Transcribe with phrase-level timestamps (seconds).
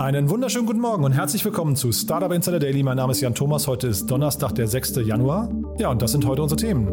[0.00, 2.82] Einen wunderschönen guten Morgen und herzlich willkommen zu Startup Insider Daily.
[2.82, 3.66] Mein Name ist Jan Thomas.
[3.66, 4.96] Heute ist Donnerstag, der 6.
[5.04, 5.50] Januar.
[5.78, 6.86] Ja, und das sind heute unsere Themen.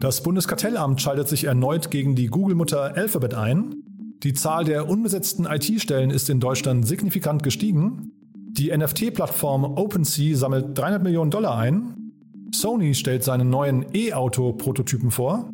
[0.00, 3.76] Das Bundeskartellamt schaltet sich erneut gegen die Google-Mutter Alphabet ein.
[4.24, 8.10] Die Zahl der unbesetzten IT-Stellen ist in Deutschland signifikant gestiegen.
[8.58, 12.12] Die NFT-Plattform OpenSea sammelt 300 Millionen Dollar ein.
[12.52, 15.48] Sony stellt seinen neuen E-Auto-Prototypen vor.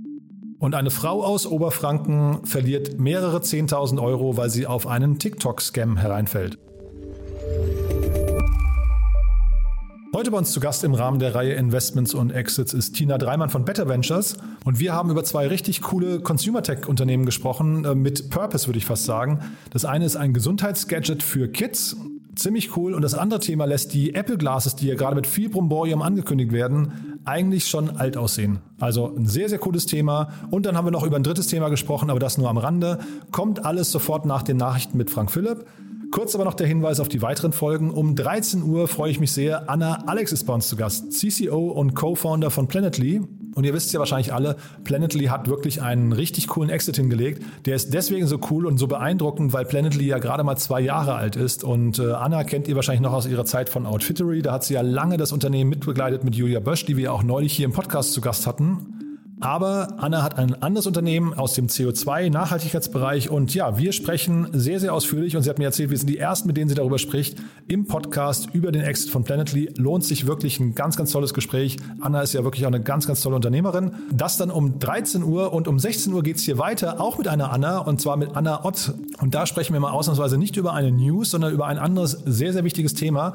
[0.62, 6.56] Und eine Frau aus Oberfranken verliert mehrere 10.000 Euro, weil sie auf einen TikTok-Scam hereinfällt.
[10.14, 13.50] Heute bei uns zu Gast im Rahmen der Reihe Investments und Exits ist Tina Dreimann
[13.50, 17.96] von Better Ventures und wir haben über zwei richtig coole Consumer Tech Unternehmen gesprochen, äh,
[17.96, 19.40] mit Purpose würde ich fast sagen.
[19.70, 21.96] Das eine ist ein Gesundheitsgadget für Kids,
[22.36, 25.48] ziemlich cool und das andere Thema lässt die Apple Glasses, die ja gerade mit viel
[25.48, 28.58] Bromborium angekündigt werden, eigentlich schon alt aussehen.
[28.80, 30.28] Also ein sehr, sehr cooles Thema.
[30.50, 32.98] Und dann haben wir noch über ein drittes Thema gesprochen, aber das nur am Rande.
[33.30, 35.66] Kommt alles sofort nach den Nachrichten mit Frank Philipp.
[36.10, 37.90] Kurz aber noch der Hinweis auf die weiteren Folgen.
[37.90, 39.70] Um 13 Uhr freue ich mich sehr.
[39.70, 43.22] Anna Alex ist bei uns zu Gast, CCO und Co-Founder von Planetly.
[43.54, 47.42] Und ihr wisst ja wahrscheinlich alle, Planetly hat wirklich einen richtig coolen Exit hingelegt.
[47.66, 51.14] Der ist deswegen so cool und so beeindruckend, weil Planetly ja gerade mal zwei Jahre
[51.14, 51.64] alt ist.
[51.64, 54.42] Und äh, Anna kennt ihr wahrscheinlich noch aus ihrer Zeit von Outfittery.
[54.42, 57.52] Da hat sie ja lange das Unternehmen mitbegleitet mit Julia Bösch, die wir auch neulich
[57.52, 59.01] hier im Podcast zu Gast hatten.
[59.42, 64.94] Aber Anna hat ein anderes Unternehmen aus dem CO2-Nachhaltigkeitsbereich und ja, wir sprechen sehr, sehr
[64.94, 67.38] ausführlich und sie hat mir erzählt, wir sind die Ersten, mit denen sie darüber spricht,
[67.66, 69.74] im Podcast über den Exit von Planetly.
[69.76, 71.78] Lohnt sich wirklich ein ganz, ganz tolles Gespräch.
[72.00, 73.90] Anna ist ja wirklich auch eine ganz, ganz tolle Unternehmerin.
[74.12, 77.50] Das dann um 13 Uhr und um 16 Uhr geht's hier weiter, auch mit einer
[77.50, 78.94] Anna und zwar mit Anna Ott.
[79.20, 82.52] Und da sprechen wir mal ausnahmsweise nicht über eine News, sondern über ein anderes sehr,
[82.52, 83.34] sehr wichtiges Thema.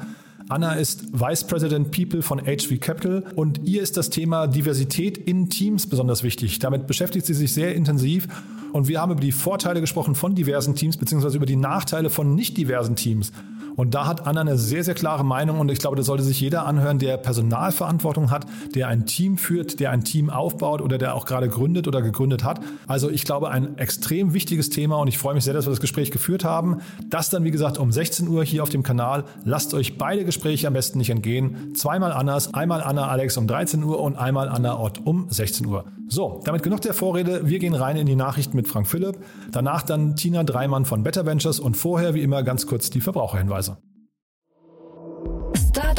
[0.50, 5.50] Anna ist Vice President People von HV Capital und ihr ist das Thema Diversität in
[5.50, 6.58] Teams besonders wichtig.
[6.58, 8.26] Damit beschäftigt sie sich sehr intensiv
[8.72, 12.34] und wir haben über die Vorteile gesprochen von diversen Teams beziehungsweise über die Nachteile von
[12.34, 13.30] nicht diversen Teams.
[13.78, 16.40] Und da hat Anna eine sehr, sehr klare Meinung und ich glaube, das sollte sich
[16.40, 18.44] jeder anhören, der Personalverantwortung hat,
[18.74, 22.42] der ein Team führt, der ein Team aufbaut oder der auch gerade gründet oder gegründet
[22.42, 22.60] hat.
[22.88, 25.80] Also ich glaube, ein extrem wichtiges Thema und ich freue mich sehr, dass wir das
[25.80, 26.78] Gespräch geführt haben.
[27.08, 29.22] Das dann, wie gesagt, um 16 Uhr hier auf dem Kanal.
[29.44, 31.72] Lasst euch beide Gespräche am besten nicht entgehen.
[31.76, 35.84] Zweimal Annas, einmal Anna Alex um 13 Uhr und einmal Anna Ott um 16 Uhr.
[36.08, 37.46] So, damit genug der Vorrede.
[37.46, 39.18] Wir gehen rein in die Nachrichten mit Frank Philipp.
[39.52, 43.67] Danach dann Tina Dreimann von Better Ventures und vorher wie immer ganz kurz die Verbraucherhinweise.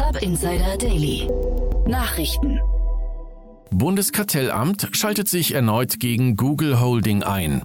[0.09, 1.29] Startup Insider Daily.
[1.85, 2.59] Nachrichten.
[3.69, 7.61] Bundeskartellamt schaltet sich erneut gegen Google Holding ein.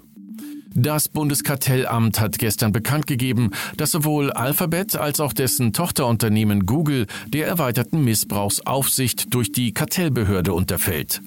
[0.76, 7.46] Das Bundeskartellamt hat gestern bekannt gegeben, dass sowohl Alphabet als auch dessen Tochterunternehmen Google der
[7.46, 11.22] erweiterten Missbrauchsaufsicht durch die Kartellbehörde unterfällt.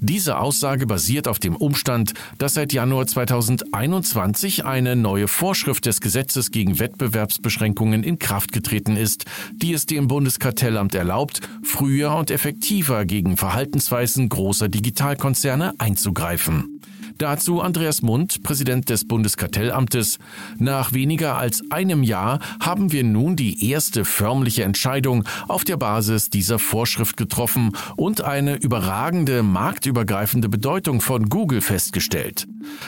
[0.00, 6.50] Diese Aussage basiert auf dem Umstand, dass seit Januar 2021 eine neue Vorschrift des Gesetzes
[6.50, 9.24] gegen Wettbewerbsbeschränkungen in Kraft getreten ist,
[9.54, 16.80] die es dem Bundeskartellamt erlaubt, früher und effektiver gegen Verhaltensweisen großer Digitalkonzerne einzugreifen.
[17.20, 20.18] Dazu Andreas Mund, Präsident des Bundeskartellamtes.
[20.58, 26.30] Nach weniger als einem Jahr haben wir nun die erste förmliche Entscheidung auf der Basis
[26.30, 32.46] dieser Vorschrift getroffen und eine überragende marktübergreifende Bedeutung von Google festgestellt.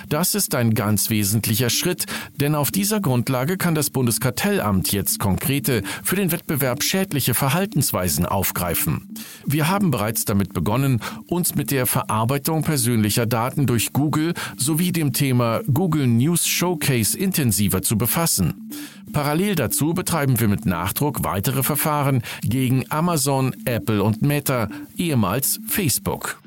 [0.08, 2.06] Das ist ein ganz wesentlicher Schritt,
[2.40, 9.14] denn auf dieser Grundlage kann das Bundeskartellamt jetzt konkrete, für den Wettbewerb schädliche Verhaltensweisen aufgreifen.
[9.44, 14.21] Wir haben bereits damit begonnen, uns mit der Verarbeitung persönlicher Daten durch Google
[14.56, 18.70] sowie dem Thema Google News Showcase intensiver zu befassen.
[19.12, 26.40] Parallel dazu betreiben wir mit Nachdruck weitere Verfahren gegen Amazon, Apple und Meta, ehemals Facebook.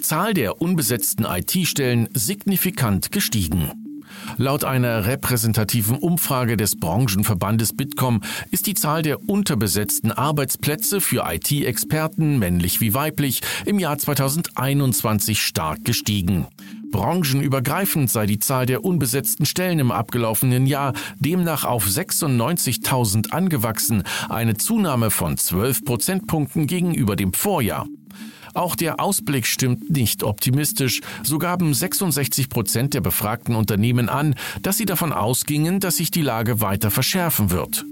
[0.00, 3.72] Zahl der unbesetzten IT-Stellen signifikant gestiegen.
[4.36, 8.20] Laut einer repräsentativen Umfrage des Branchenverbandes Bitkom
[8.50, 15.84] ist die Zahl der unterbesetzten Arbeitsplätze für IT-Experten, männlich wie weiblich, im Jahr 2021 stark
[15.84, 16.46] gestiegen.
[16.90, 24.56] Branchenübergreifend sei die Zahl der unbesetzten Stellen im abgelaufenen Jahr demnach auf 96.000 angewachsen, eine
[24.56, 27.86] Zunahme von 12 Prozentpunkten gegenüber dem Vorjahr.
[28.58, 31.00] Auch der Ausblick stimmt nicht optimistisch.
[31.22, 36.22] So gaben 66 Prozent der befragten Unternehmen an, dass sie davon ausgingen, dass sich die
[36.22, 37.84] Lage weiter verschärfen wird.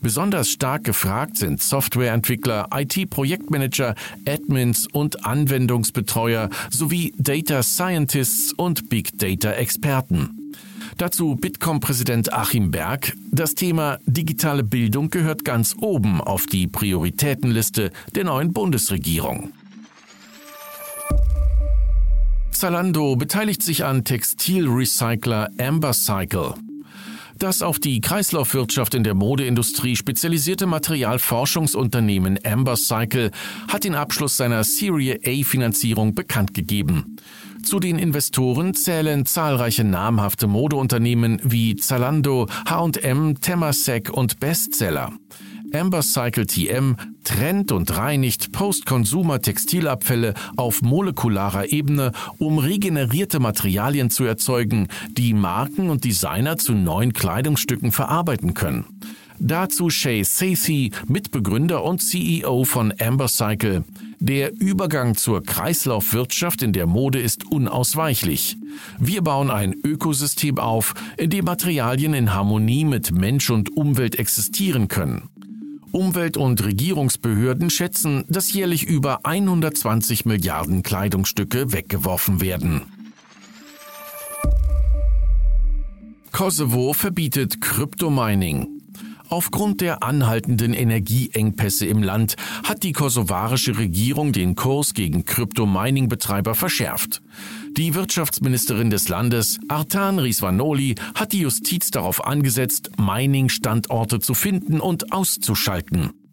[0.00, 3.94] Besonders stark gefragt sind Softwareentwickler, IT-Projektmanager,
[4.26, 10.54] Admins und Anwendungsbetreuer sowie Data Scientists und Big Data Experten.
[10.96, 13.12] Dazu Bitkom-Präsident Achim Berg.
[13.32, 19.52] Das Thema digitale Bildung gehört ganz oben auf die Prioritätenliste der neuen Bundesregierung.
[22.58, 26.54] Zalando beteiligt sich an Textilrecycler Ambercycle.
[27.38, 33.30] Das auf die Kreislaufwirtschaft in der Modeindustrie spezialisierte Materialforschungsunternehmen Ambercycle
[33.68, 37.18] hat den Abschluss seiner Serie A Finanzierung bekannt gegeben.
[37.62, 45.12] Zu den Investoren zählen zahlreiche namhafte Modeunternehmen wie Zalando, H&M, Temasek und Bestseller.
[45.72, 54.88] Amber Cycle TM trennt und reinigt Post-Consumer-Textilabfälle auf molekularer Ebene, um regenerierte Materialien zu erzeugen,
[55.10, 58.84] die Marken und Designer zu neuen Kleidungsstücken verarbeiten können.
[59.38, 63.84] Dazu Shay Sethi, Mitbegründer und CEO von Ambercycle.
[64.18, 68.56] Der Übergang zur Kreislaufwirtschaft in der Mode ist unausweichlich.
[68.98, 74.88] Wir bauen ein Ökosystem auf, in dem Materialien in Harmonie mit Mensch und Umwelt existieren
[74.88, 75.28] können.
[75.92, 82.82] Umwelt- und Regierungsbehörden schätzen, dass jährlich über 120 Milliarden Kleidungsstücke weggeworfen werden.
[86.32, 88.75] Kosovo verbietet Kryptomining.
[89.28, 97.22] Aufgrund der anhaltenden Energieengpässe im Land hat die kosovarische Regierung den Kurs gegen Kryptomining-Betreiber verschärft.
[97.76, 105.12] Die Wirtschaftsministerin des Landes, Artan Risvanoli, hat die Justiz darauf angesetzt, Mining-Standorte zu finden und
[105.12, 106.25] auszuschalten.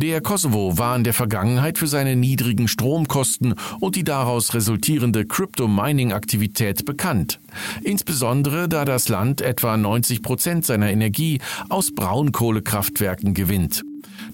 [0.00, 6.84] Der Kosovo war in der Vergangenheit für seine niedrigen Stromkosten und die daraus resultierende Crypto-Mining-Aktivität
[6.84, 7.40] bekannt.
[7.82, 13.82] Insbesondere da das Land etwa 90 Prozent seiner Energie aus Braunkohlekraftwerken gewinnt.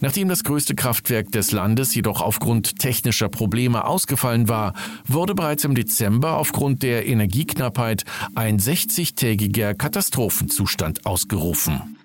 [0.01, 4.75] Nachdem das größte Kraftwerk des Landes jedoch aufgrund technischer Probleme ausgefallen war,
[5.07, 11.97] wurde bereits im Dezember aufgrund der Energieknappheit ein 60-tägiger Katastrophenzustand ausgerufen.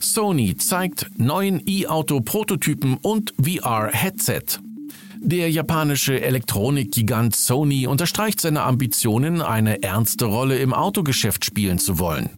[0.00, 4.60] Sony zeigt neuen E-Auto-Prototypen und VR-Headset.
[5.20, 12.30] Der japanische Elektronikgigant Sony unterstreicht seine Ambitionen, eine ernste Rolle im Autogeschäft spielen zu wollen.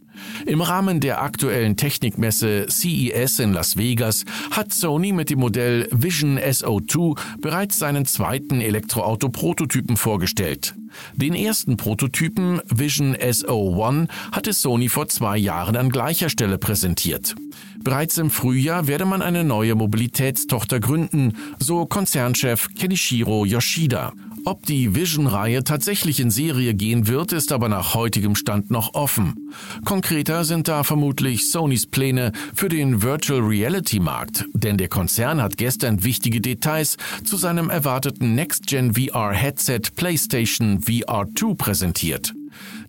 [0.45, 6.39] Im Rahmen der aktuellen Technikmesse CES in Las Vegas hat Sony mit dem Modell Vision
[6.39, 10.75] SO2 bereits seinen zweiten Elektroauto-Prototypen vorgestellt.
[11.15, 17.35] Den ersten Prototypen Vision SO1 hatte Sony vor zwei Jahren an gleicher Stelle präsentiert.
[17.83, 24.13] Bereits im Frühjahr werde man eine neue Mobilitätstochter gründen, so Konzernchef Kenichiro Yoshida.
[24.43, 29.51] Ob die Vision-Reihe tatsächlich in Serie gehen wird, ist aber nach heutigem Stand noch offen.
[29.85, 35.57] Konkreter sind da vermutlich Sonys Pläne für den Virtual Reality Markt, denn der Konzern hat
[35.57, 42.33] gestern wichtige Details zu seinem erwarteten Next-Gen VR-Headset PlayStation VR2 präsentiert.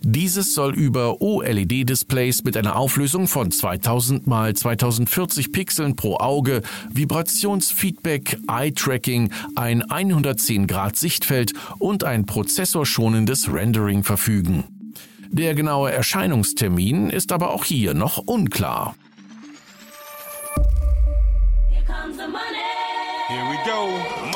[0.01, 8.39] Dieses soll über OLED-Displays mit einer Auflösung von 2000 x 2040 Pixeln pro Auge, Vibrationsfeedback,
[8.49, 14.65] Eye-Tracking, ein 110 Grad Sichtfeld und ein prozessorschonendes Rendering verfügen.
[15.31, 18.95] Der genaue Erscheinungstermin ist aber auch hier noch unklar.
[21.71, 22.63] Here comes the money.
[23.29, 23.89] Here we go.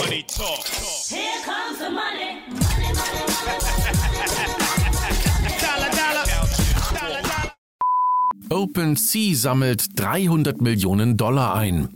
[0.03, 0.65] Money talk.
[1.11, 2.16] Here comes the money,
[8.49, 11.89] OpenSea sammelt 300 Millionen Dollar ein.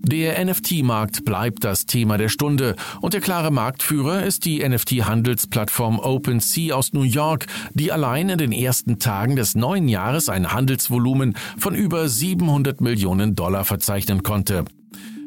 [0.00, 6.74] Der NFT-Markt bleibt das Thema der Stunde und der klare Marktführer ist die NFT-Handelsplattform OpenSea
[6.74, 11.74] aus New York, die allein in den ersten Tagen des neuen Jahres ein Handelsvolumen von
[11.74, 14.64] über 700 Millionen Dollar verzeichnen konnte.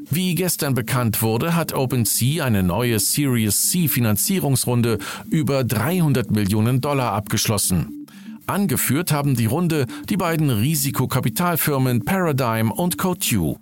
[0.09, 4.97] Wie gestern bekannt wurde, hat OpenSea eine neue Series C Finanzierungsrunde
[5.29, 8.00] über 300 Millionen Dollar abgeschlossen.
[8.51, 13.55] Angeführt haben die Runde die beiden Risikokapitalfirmen Paradigm und Cotu.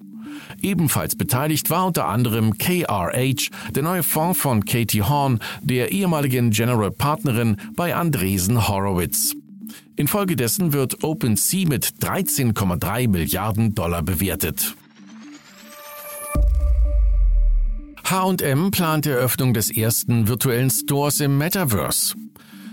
[0.63, 6.89] Ebenfalls beteiligt war unter anderem KRH, der neue Fonds von Katie Horn, der ehemaligen General
[6.89, 9.35] Partnerin bei Andresen Horowitz.
[9.95, 14.73] Infolgedessen wird OpenSea mit 13,3 Milliarden Dollar bewertet.
[18.05, 22.15] H&M plant Eröffnung des ersten virtuellen Stores im Metaverse.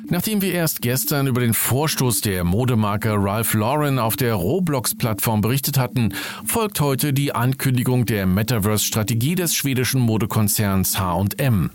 [0.08, 5.78] Nachdem wir erst gestern über den Vorstoß der Modemarke Ralph Lauren auf der Roblox-Plattform berichtet
[5.78, 11.70] hatten, folgt heute die Ankündigung der Metaverse-Strategie des schwedischen Modekonzerns H&M.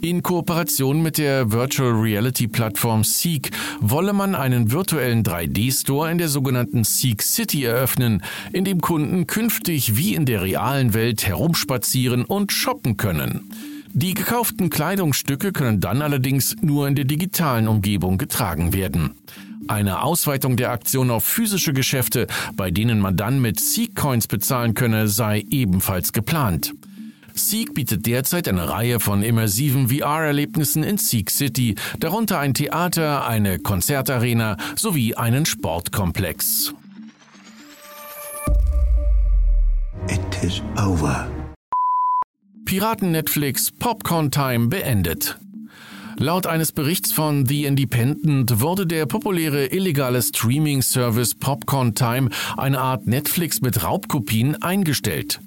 [0.00, 6.28] In Kooperation mit der Virtual Reality Plattform Seek wolle man einen virtuellen 3D-Store in der
[6.28, 12.52] sogenannten Seek City eröffnen, in dem Kunden künftig wie in der realen Welt herumspazieren und
[12.52, 13.50] shoppen können.
[13.98, 19.12] Die gekauften Kleidungsstücke können dann allerdings nur in der digitalen Umgebung getragen werden.
[19.68, 22.26] Eine Ausweitung der Aktion auf physische Geschäfte,
[22.56, 26.74] bei denen man dann mit Seek-Coins bezahlen könne, sei ebenfalls geplant.
[27.32, 33.58] Seek bietet derzeit eine Reihe von immersiven VR-Erlebnissen in Seek City, darunter ein Theater, eine
[33.58, 36.74] Konzertarena sowie einen Sportkomplex.
[40.10, 41.26] It is over.
[42.66, 45.38] Piraten Netflix Popcorn Time beendet.
[46.18, 53.06] Laut eines Berichts von The Independent wurde der populäre illegale Streaming-Service Popcorn Time, eine Art
[53.06, 55.40] Netflix mit Raubkopien, eingestellt.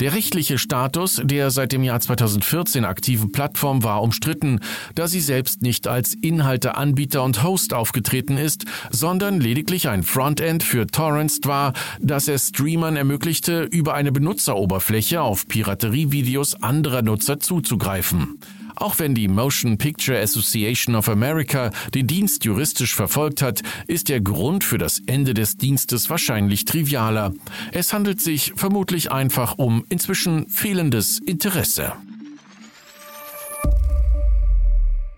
[0.00, 4.60] Der rechtliche Status der seit dem Jahr 2014 aktiven Plattform war umstritten,
[4.94, 10.86] da sie selbst nicht als Inhalteanbieter und Host aufgetreten ist, sondern lediglich ein Frontend für
[10.86, 18.38] Torrents war, das es Streamern ermöglichte, über eine Benutzeroberfläche auf Piraterievideos anderer Nutzer zuzugreifen.
[18.76, 24.20] Auch wenn die Motion Picture Association of America den Dienst juristisch verfolgt hat, ist der
[24.20, 27.32] Grund für das Ende des Dienstes wahrscheinlich trivialer.
[27.72, 31.94] Es handelt sich vermutlich einfach um inzwischen fehlendes Interesse.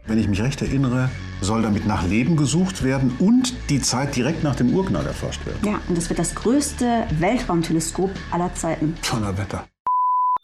[0.06, 1.10] Wenn ich mich recht erinnere,
[1.40, 5.58] soll damit nach Leben gesucht werden und die Zeit direkt nach dem Urknall erforscht werden.
[5.66, 8.94] Ja, und das wird das größte Weltraumteleskop aller Zeiten.
[9.10, 9.66] Donnerwetter.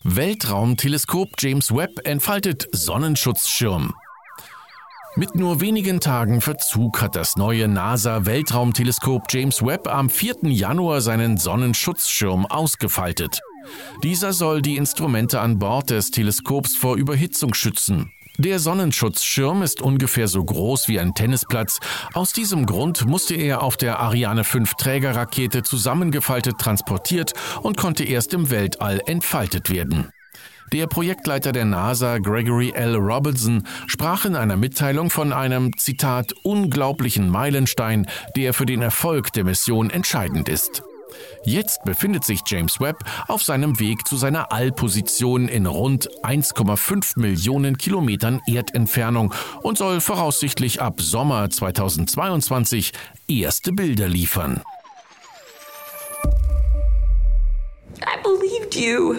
[0.07, 3.95] Weltraumteleskop James Webb entfaltet Sonnenschutzschirm.
[5.17, 10.51] Mit nur wenigen Tagen Verzug hat das neue NASA-Weltraumteleskop James Webb am 4.
[10.51, 13.41] Januar seinen Sonnenschutzschirm ausgefaltet.
[14.03, 18.13] Dieser soll die Instrumente an Bord des Teleskops vor Überhitzung schützen.
[18.37, 21.79] Der Sonnenschutzschirm ist ungefähr so groß wie ein Tennisplatz.
[22.15, 28.35] Aus diesem Grund musste er auf der Ariane 5 Trägerrakete zusammengefaltet transportiert und konnte erst
[28.35, 30.11] im Weltall entfaltet werden.
[30.73, 32.97] Der Projektleiter der NASA, Gregory L.
[32.97, 39.45] Robinson, sprach in einer Mitteilung von einem, Zitat, unglaublichen Meilenstein, der für den Erfolg der
[39.45, 40.83] Mission entscheidend ist.
[41.45, 47.77] Jetzt befindet sich James Webb auf seinem Weg zu seiner Allposition in rund 1,5 Millionen
[47.79, 52.93] Kilometern Erdentfernung und soll voraussichtlich ab Sommer 2022
[53.29, 54.63] erste Bilder liefern.
[58.01, 59.17] I believed you.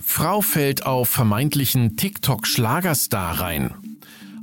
[0.00, 3.89] Frau fällt auf vermeintlichen TikTok-Schlagerstar rein.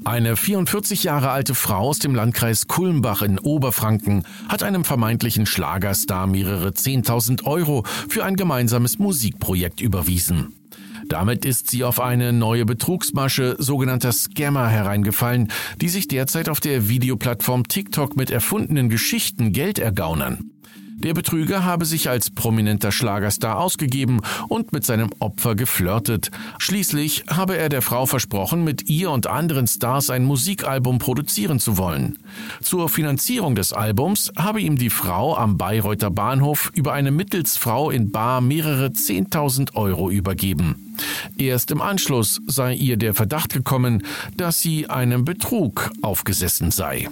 [0.07, 6.27] Eine 44 Jahre alte Frau aus dem Landkreis Kulmbach in Oberfranken hat einem vermeintlichen Schlagerstar
[6.27, 10.53] mehrere 10.000 Euro für ein gemeinsames Musikprojekt überwiesen.
[11.09, 16.87] Damit ist sie auf eine neue Betrugsmasche sogenannter Scammer hereingefallen, die sich derzeit auf der
[16.87, 20.51] Videoplattform TikTok mit erfundenen Geschichten Geld ergaunern.
[20.99, 26.31] Der Betrüger habe sich als prominenter Schlagerstar ausgegeben und mit seinem Opfer geflirtet.
[26.57, 31.77] Schließlich habe er der Frau versprochen, mit ihr und anderen Stars ein Musikalbum produzieren zu
[31.77, 32.17] wollen.
[32.61, 38.09] Zur Finanzierung des Albums habe ihm die Frau am Bayreuther Bahnhof über eine Mittelsfrau in
[38.09, 40.95] Bar mehrere 10.000 Euro übergeben.
[41.37, 44.01] Erst im Anschluss sei ihr der Verdacht gekommen,
[44.35, 47.07] dass sie einem Betrug aufgesessen sei.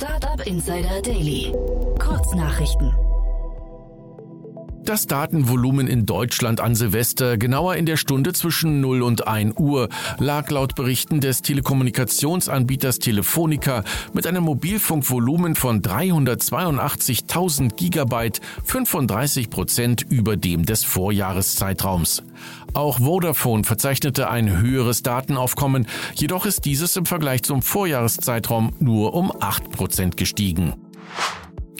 [0.00, 1.52] Startup Insider Daily.
[1.98, 2.90] Kurznachrichten.
[4.82, 9.90] Das Datenvolumen in Deutschland an Silvester, genauer in der Stunde zwischen 0 und 1 Uhr,
[10.18, 20.38] lag laut Berichten des Telekommunikationsanbieters Telefonica mit einem Mobilfunkvolumen von 382.000 Gigabyte 35 Prozent über
[20.38, 22.22] dem des Vorjahreszeitraums.
[22.74, 29.32] Auch Vodafone verzeichnete ein höheres Datenaufkommen, jedoch ist dieses im Vergleich zum Vorjahreszeitraum nur um
[29.40, 30.74] 8 Prozent gestiegen.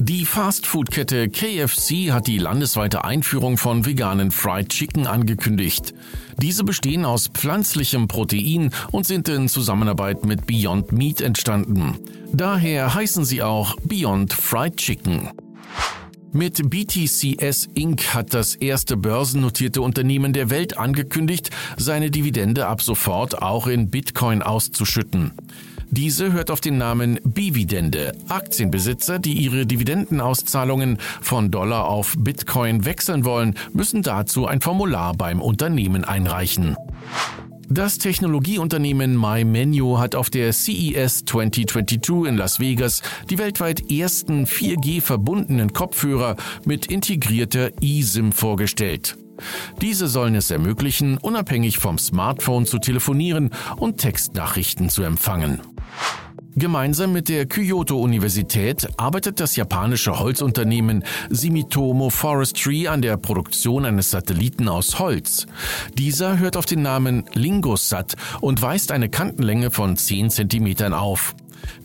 [0.03, 5.93] Die Fastfood-Kette KFC hat die landesweite Einführung von veganen Fried Chicken angekündigt.
[6.39, 11.99] Diese bestehen aus pflanzlichem Protein und sind in Zusammenarbeit mit Beyond Meat entstanden.
[12.33, 15.29] Daher heißen sie auch Beyond Fried Chicken.
[16.33, 18.15] Mit BTCS Inc.
[18.15, 24.41] hat das erste börsennotierte Unternehmen der Welt angekündigt, seine Dividende ab sofort auch in Bitcoin
[24.41, 25.33] auszuschütten.
[25.91, 28.13] Diese hört auf den Namen Bividende.
[28.29, 35.43] Aktienbesitzer, die ihre Dividendenauszahlungen von Dollar auf Bitcoin wechseln wollen, müssen dazu ein Formular beim
[35.43, 36.77] Unternehmen einreichen.
[37.73, 43.01] Das Technologieunternehmen MyMenu hat auf der CES 2022 in Las Vegas
[43.31, 46.35] die weltweit ersten 4G verbundenen Kopfhörer
[46.65, 49.17] mit integrierter eSIM vorgestellt.
[49.81, 55.61] Diese sollen es ermöglichen, unabhängig vom Smartphone zu telefonieren und Textnachrichten zu empfangen.
[56.57, 64.69] Gemeinsam mit der Kyoto-Universität arbeitet das japanische Holzunternehmen Simitomo Forestry an der Produktion eines Satelliten
[64.69, 65.47] aus Holz.
[65.97, 71.35] Dieser hört auf den Namen Lingosat und weist eine Kantenlänge von 10 cm auf.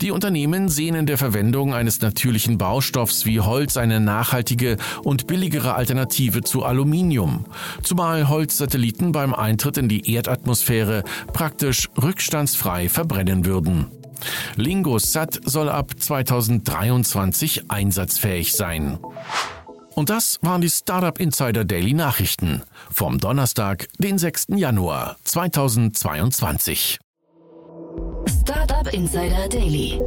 [0.01, 5.75] Die Unternehmen sehen in der Verwendung eines natürlichen Baustoffs wie Holz eine nachhaltige und billigere
[5.75, 7.45] Alternative zu Aluminium,
[7.84, 11.03] zumal Holzsatelliten beim Eintritt in die Erdatmosphäre
[11.34, 13.88] praktisch rückstandsfrei verbrennen würden.
[14.55, 19.00] Lingosat soll ab 2023 einsatzfähig sein.
[19.93, 24.48] Und das waren die Startup Insider Daily Nachrichten vom Donnerstag, den 6.
[24.55, 27.00] Januar 2022.
[28.41, 30.00] Startup Insider Daily.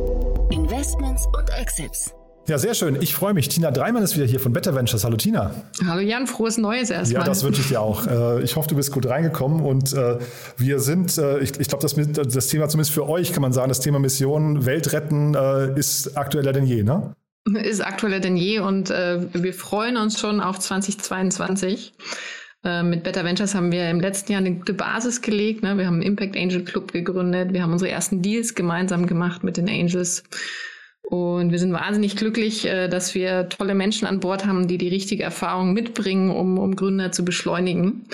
[0.50, 2.12] Investments und Exits.
[2.49, 2.97] Ja, sehr schön.
[3.02, 3.50] Ich freue mich.
[3.50, 5.05] Tina Dreimann ist wieder hier von Better Ventures.
[5.05, 5.55] Hallo Tina.
[5.87, 7.21] Hallo Jan, frohes Neues erstmal.
[7.21, 8.07] Ja, das wünsche ich dir auch.
[8.07, 10.17] Äh, ich hoffe, du bist gut reingekommen und äh,
[10.57, 13.81] wir sind, äh, ich glaube, das, das Thema zumindest für euch kann man sagen, das
[13.81, 15.35] Thema Mission Welt retten
[15.76, 17.14] ist aktueller denn je, ne?
[17.62, 21.93] Ist aktueller denn je und wir freuen uns schon auf 2022.
[22.83, 25.62] Mit Better Ventures haben wir im letzten Jahr eine gute Basis gelegt.
[25.62, 25.78] Ne?
[25.78, 27.52] Wir haben einen Impact Angel Club gegründet.
[27.52, 30.25] Wir haben unsere ersten Deals gemeinsam gemacht mit den Angels.
[31.10, 34.88] Und wir sind wahnsinnig glücklich, äh, dass wir tolle Menschen an Bord haben, die die
[34.88, 38.04] richtige Erfahrung mitbringen, um, um Gründer zu beschleunigen.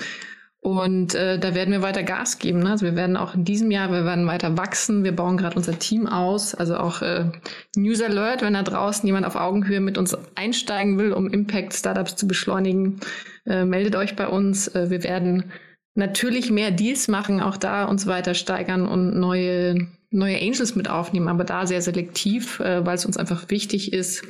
[0.61, 2.61] Und äh, da werden wir weiter Gas geben.
[2.61, 2.71] Ne?
[2.71, 5.03] Also wir werden auch in diesem Jahr, wir werden weiter wachsen.
[5.03, 6.55] Wir bauen gerade unser Team aus.
[6.55, 7.33] Also auch äh,
[7.75, 12.15] News Alert, wenn da draußen jemand auf Augenhöhe mit uns einsteigen will, um Impact Startups
[12.15, 13.01] zu beschleunigen,
[13.45, 14.69] äh, meldet euch bei uns.
[14.69, 15.51] Äh, wir werden
[15.97, 21.29] natürlich mehr Deals machen, auch da uns weiter steigern und neue neue Angels mit aufnehmen,
[21.29, 24.23] aber da sehr selektiv, äh, weil es uns einfach wichtig ist,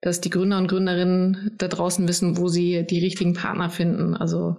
[0.00, 4.16] dass die Gründer und Gründerinnen da draußen wissen, wo sie die richtigen Partner finden.
[4.16, 4.56] Also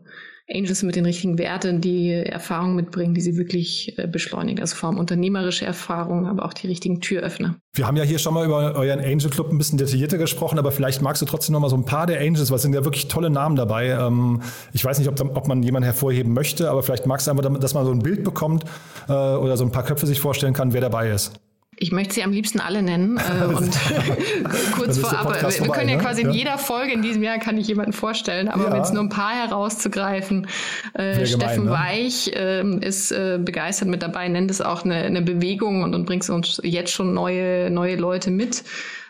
[0.52, 4.60] Angels mit den richtigen Werten, die Erfahrungen mitbringen, die sie wirklich äh, beschleunigen.
[4.60, 7.56] Also vor allem unternehmerische Erfahrungen, aber auch die richtigen Türöffner.
[7.74, 10.72] Wir haben ja hier schon mal über euren Angel Club ein bisschen detaillierter gesprochen, aber
[10.72, 12.84] vielleicht magst du trotzdem noch mal so ein paar der Angels, weil es sind ja
[12.84, 13.90] wirklich tolle Namen dabei.
[13.90, 14.42] Ähm,
[14.74, 17.74] ich weiß nicht, ob, ob man jemanden hervorheben möchte, aber vielleicht magst du einfach, dass
[17.74, 18.66] man so ein Bild bekommt
[19.08, 21.40] äh, oder so ein paar Köpfe sich vorstellen kann, wer dabei ist.
[21.78, 23.20] Ich möchte sie am liebsten alle nennen.
[23.34, 23.72] Äh, und
[24.74, 26.28] kurz vorab, wir, wir können ja quasi ja.
[26.28, 28.78] in jeder Folge in diesem Jahr kann ich jemanden vorstellen, aber ja.
[28.78, 30.48] jetzt nur ein paar herauszugreifen.
[30.94, 31.72] Äh, Steffen gemein, ne?
[31.72, 36.06] Weich äh, ist äh, begeistert mit dabei, nennt es auch eine, eine Bewegung und, und
[36.06, 38.64] bringt uns jetzt schon neue, neue Leute mit.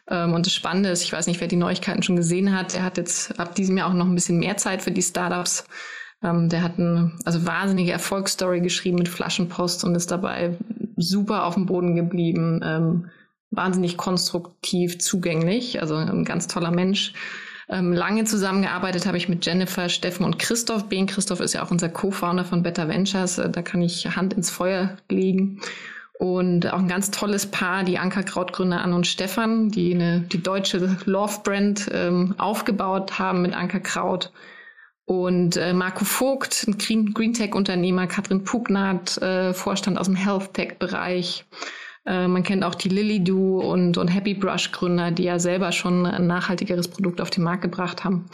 [0.10, 2.84] Ähm, und das Spannende ist, ich weiß nicht, wer die Neuigkeiten schon gesehen hat, er
[2.84, 5.66] hat jetzt ab diesem Jahr auch noch ein bisschen mehr Zeit für die Startups.
[6.22, 10.58] Ähm, der hat eine also wahnsinnige Erfolgsstory geschrieben mit Flaschenpost und ist dabei
[10.98, 13.10] super auf dem Boden geblieben, ähm,
[13.52, 17.14] wahnsinnig konstruktiv zugänglich, also ein ganz toller Mensch.
[17.70, 20.90] Ähm, lange zusammengearbeitet habe ich mit Jennifer, Steffen und Christoph.
[20.90, 23.38] Ben Christoph ist ja auch unser Co-Founder von Better Ventures.
[23.38, 25.62] Äh, da kann ich Hand ins Feuer legen.
[26.20, 30.98] Und auch ein ganz tolles Paar, die Ankerkraut-Gründer Anne und Stefan, die eine, die deutsche
[31.06, 34.32] Love-Brand ähm, aufgebaut haben mit Ankerkraut.
[35.06, 40.54] Und äh, Marco Vogt, ein Green, Green Tech-Unternehmer, Katrin Pugnat, äh, Vorstand aus dem Health
[40.54, 41.46] Tech-Bereich.
[42.06, 45.72] Äh, man kennt auch die Lily Do und, und Happy Brush Gründer, die ja selber
[45.72, 48.30] schon ein nachhaltigeres Produkt auf den Markt gebracht haben.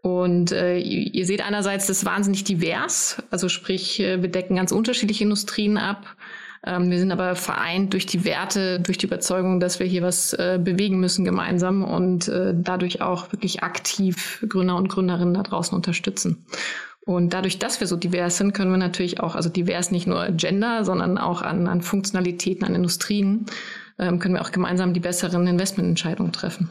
[0.00, 4.72] Und äh, ihr seht einerseits, das ist wahnsinnig divers, also sprich, äh, wir decken ganz
[4.72, 6.16] unterschiedliche Industrien ab.
[6.66, 10.32] Ähm, wir sind aber vereint durch die Werte, durch die Überzeugung, dass wir hier was
[10.34, 15.74] äh, bewegen müssen gemeinsam und äh, dadurch auch wirklich aktiv Gründer und Gründerinnen da draußen
[15.74, 16.44] unterstützen.
[17.08, 20.26] Und dadurch, dass wir so divers sind, können wir natürlich auch, also divers nicht nur
[20.32, 23.46] Gender, sondern auch an, an Funktionalitäten, an Industrien,
[23.98, 26.68] ähm, können wir auch gemeinsam die besseren Investmententscheidungen treffen.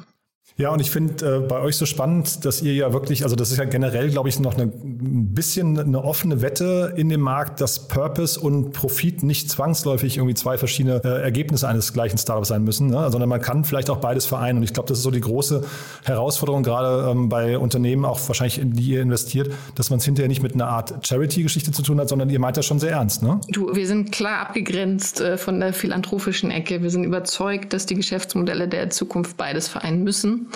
[0.59, 3.51] Ja, und ich finde äh, bei euch so spannend, dass ihr ja wirklich, also das
[3.51, 7.61] ist ja generell, glaube ich, noch eine, ein bisschen eine offene Wette in dem Markt,
[7.61, 12.63] dass Purpose und Profit nicht zwangsläufig irgendwie zwei verschiedene äh, Ergebnisse eines gleichen Startups sein
[12.63, 13.11] müssen, ne?
[13.11, 14.57] sondern man kann vielleicht auch beides vereinen.
[14.57, 15.63] Und ich glaube, das ist so die große
[16.05, 20.27] Herausforderung, gerade ähm, bei Unternehmen, auch wahrscheinlich, in die ihr investiert, dass man es hinterher
[20.27, 23.21] nicht mit einer Art Charity-Geschichte zu tun hat, sondern ihr meint das schon sehr ernst,
[23.21, 23.39] ne?
[23.49, 26.81] Du, wir sind klar abgegrenzt äh, von der philanthropischen Ecke.
[26.81, 30.46] Wir sind überzeugt, dass die Geschäftsmodelle der Zukunft beides vereinen müssen.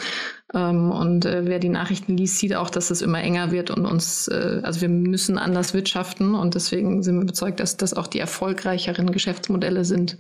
[0.54, 3.86] Ähm, und äh, wer die Nachrichten liest, sieht auch, dass es immer enger wird und
[3.86, 6.36] uns, äh, also wir müssen anders wirtschaften.
[6.36, 10.18] Und deswegen sind wir überzeugt, dass das auch die erfolgreicheren Geschäftsmodelle sind,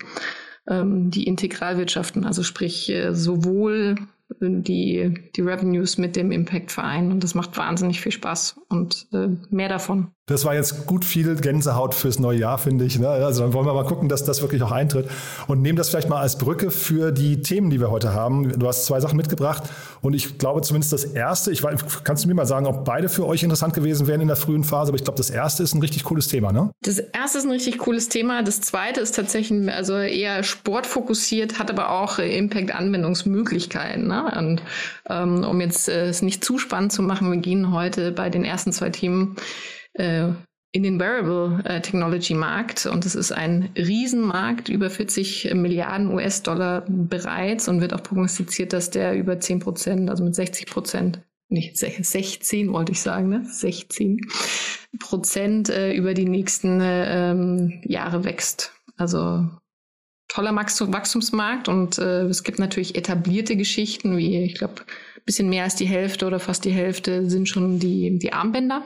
[0.67, 3.95] ähm, die integral wirtschaften, also sprich äh, sowohl
[4.39, 9.09] die, die Revenues mit dem Impact vereinen und das macht wahnsinnig viel Spaß und
[9.51, 10.13] mehr davon.
[10.27, 12.99] Das war jetzt gut viel Gänsehaut fürs neue Jahr, finde ich.
[12.99, 13.09] Ne?
[13.09, 15.09] Also dann wollen wir mal gucken, dass das wirklich auch eintritt.
[15.47, 18.57] Und nehmen das vielleicht mal als Brücke für die Themen, die wir heute haben.
[18.57, 19.63] Du hast zwei Sachen mitgebracht
[20.01, 23.09] und ich glaube zumindest das erste, ich weiß, kannst du mir mal sagen, ob beide
[23.09, 25.73] für euch interessant gewesen wären in der frühen Phase, aber ich glaube, das erste ist
[25.73, 26.71] ein richtig cooles Thema, ne?
[26.83, 28.43] Das erste ist ein richtig cooles Thema.
[28.43, 34.07] Das zweite ist tatsächlich also eher sportfokussiert, hat aber auch Impact-Anwendungsmöglichkeiten.
[34.07, 34.31] Ne?
[34.37, 34.61] Und
[35.09, 38.45] ähm, um jetzt äh, es nicht zu spannend zu machen, wir gehen heute bei den
[38.45, 39.35] ersten zwei Themen
[39.93, 40.29] äh,
[40.73, 46.85] in den Wearable äh, Technology Markt und es ist ein Riesenmarkt, über 40 Milliarden US-Dollar
[46.87, 51.77] bereits und wird auch prognostiziert, dass der über 10 Prozent, also mit 60 Prozent, nicht
[51.77, 53.43] 16 wollte ich sagen, ne?
[53.43, 54.21] 16
[54.99, 58.71] Prozent äh, über die nächsten äh, ähm, Jahre wächst.
[58.95, 59.49] Also
[60.29, 64.75] toller Wachstumsmarkt und äh, es gibt natürlich etablierte Geschichten, wie ich glaube,
[65.25, 68.83] bisschen mehr als die Hälfte oder fast die Hälfte sind schon die, die Armbänder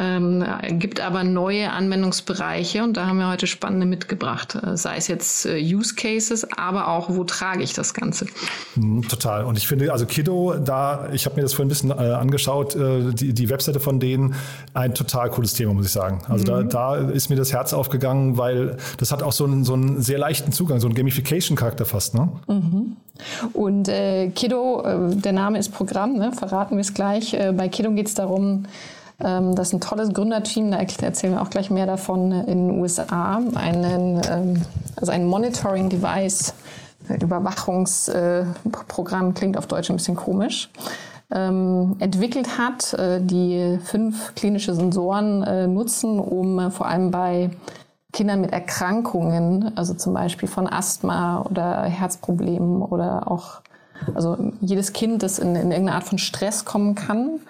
[0.00, 0.44] ähm,
[0.78, 4.54] gibt aber neue Anwendungsbereiche und da haben wir heute spannende mitgebracht.
[4.54, 8.26] Äh, sei es jetzt äh, Use Cases, aber auch, wo trage ich das Ganze?
[8.76, 9.44] Mhm, total.
[9.44, 12.76] Und ich finde, also Kiddo, da, ich habe mir das vorhin ein bisschen äh, angeschaut,
[12.76, 14.34] äh, die, die Webseite von denen,
[14.74, 16.22] ein total cooles Thema, muss ich sagen.
[16.28, 16.68] Also mhm.
[16.68, 20.00] da, da ist mir das Herz aufgegangen, weil das hat auch so einen, so einen
[20.02, 22.14] sehr leichten Zugang, so einen Gamification-Charakter fast.
[22.14, 22.28] Ne?
[22.46, 22.96] Mhm.
[23.52, 26.32] Und äh, Kiddo, äh, der Name ist Programm, ne?
[26.32, 27.34] verraten wir es gleich.
[27.34, 28.64] Äh, bei Kiddo geht es darum,
[29.22, 32.80] ähm, das ist ein tolles Gründerteam, da erzählen wir auch gleich mehr davon in den
[32.80, 33.40] USA.
[33.54, 34.62] Einen, ähm,
[34.96, 36.54] also ein Monitoring-Device,
[37.20, 40.70] Überwachungsprogramm, klingt auf Deutsch ein bisschen komisch.
[41.30, 47.50] Ähm, entwickelt hat, äh, die fünf klinische Sensoren äh, nutzen, um äh, vor allem bei
[48.14, 53.60] Kindern mit Erkrankungen, also zum Beispiel von Asthma oder Herzproblemen oder auch
[54.14, 57.40] also jedes Kind, das in, in irgendeine Art von Stress kommen kann,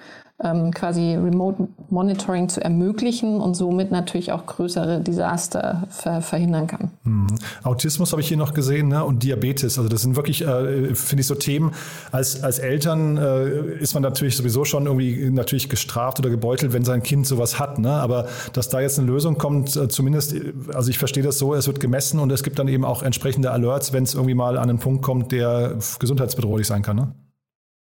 [0.42, 6.90] ähm, quasi Remote Monitoring zu ermöglichen und somit natürlich auch größere Desaster ver verhindern kann.
[7.03, 7.27] Mhm.
[7.64, 9.05] Autismus habe ich hier noch gesehen ne?
[9.05, 9.79] und Diabetes.
[9.79, 11.72] Also das sind wirklich, äh, finde ich, so Themen.
[12.12, 16.85] Als, als Eltern äh, ist man natürlich sowieso schon irgendwie natürlich gestraft oder gebeutelt, wenn
[16.85, 17.79] sein Kind sowas hat.
[17.79, 17.90] Ne?
[17.90, 20.37] Aber dass da jetzt eine Lösung kommt, äh, zumindest,
[20.72, 23.51] also ich verstehe das so, es wird gemessen und es gibt dann eben auch entsprechende
[23.51, 26.96] Alerts, wenn es irgendwie mal an einen Punkt kommt, der gesundheitsbedrohlich sein kann.
[26.96, 27.12] Ne?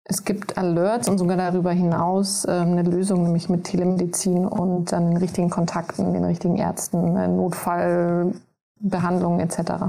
[0.08, 5.10] Es gibt Alerts und sogar darüber hinaus ähm, eine Lösung, nämlich mit Telemedizin und dann
[5.10, 9.86] den richtigen Kontakten, den richtigen Ärzten, äh, Notfallbehandlungen etc.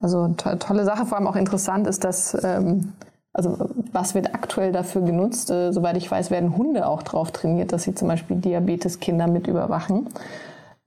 [0.00, 2.94] Also to tolle Sache, vor allem auch interessant ist, dass ähm,
[3.32, 3.58] also
[3.92, 5.50] was wird aktuell dafür genutzt?
[5.50, 9.46] Äh, soweit ich weiß, werden Hunde auch drauf trainiert, dass sie zum Beispiel Diabeteskinder mit
[9.46, 10.08] überwachen.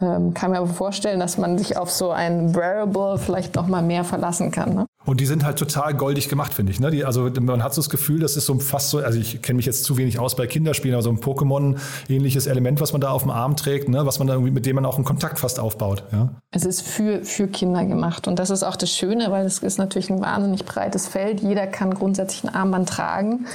[0.03, 3.81] Ähm, kann mir aber vorstellen, dass man sich auf so ein Wearable vielleicht noch mal
[3.81, 4.73] mehr verlassen kann.
[4.73, 4.85] Ne?
[5.05, 6.79] Und die sind halt total goldig gemacht, finde ich.
[6.79, 6.91] Ne?
[6.91, 9.57] Die, also man hat so das Gefühl, das ist so fast so, also ich kenne
[9.57, 13.11] mich jetzt zu wenig aus bei Kinderspielen, aber so ein Pokémon-ähnliches Element, was man da
[13.11, 14.05] auf dem Arm trägt, ne?
[14.05, 16.03] was man da irgendwie, mit dem man auch einen Kontakt fast aufbaut.
[16.11, 16.29] Ja?
[16.51, 18.27] Es ist für, für Kinder gemacht.
[18.27, 21.39] Und das ist auch das Schöne, weil es ist natürlich ein wahnsinnig breites Feld.
[21.39, 23.45] Jeder kann grundsätzlich ein Armband tragen.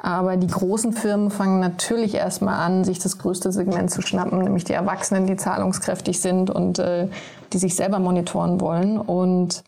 [0.00, 4.62] Aber die großen Firmen fangen natürlich erstmal an, sich das größte Segment zu schnappen, nämlich
[4.62, 7.08] die Erwachsenen, die zahlungskräftig sind und äh,
[7.52, 8.98] die sich selber monitoren wollen.
[8.98, 9.64] Und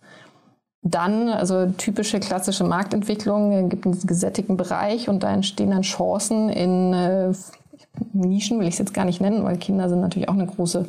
[0.83, 6.93] dann, also typische klassische Marktentwicklung, gibt einen gesättigten Bereich und da entstehen dann Chancen in
[6.95, 7.33] äh,
[8.13, 10.87] Nischen, will ich es jetzt gar nicht nennen, weil Kinder sind natürlich auch eine große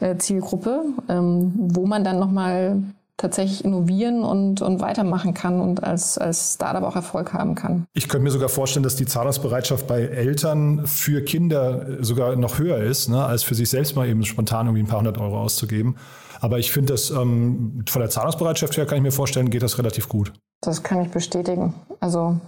[0.00, 2.82] äh, Zielgruppe, ähm, wo man dann nochmal
[3.20, 7.86] tatsächlich innovieren und, und weitermachen kann und als, als Startup auch Erfolg haben kann.
[7.92, 12.78] Ich könnte mir sogar vorstellen, dass die Zahlungsbereitschaft bei Eltern für Kinder sogar noch höher
[12.78, 15.96] ist, ne, als für sich selbst mal eben spontan irgendwie ein paar hundert Euro auszugeben.
[16.40, 19.78] Aber ich finde das ähm, von der Zahlungsbereitschaft her kann ich mir vorstellen, geht das
[19.78, 20.32] relativ gut.
[20.62, 21.74] Das kann ich bestätigen.
[22.00, 22.38] Also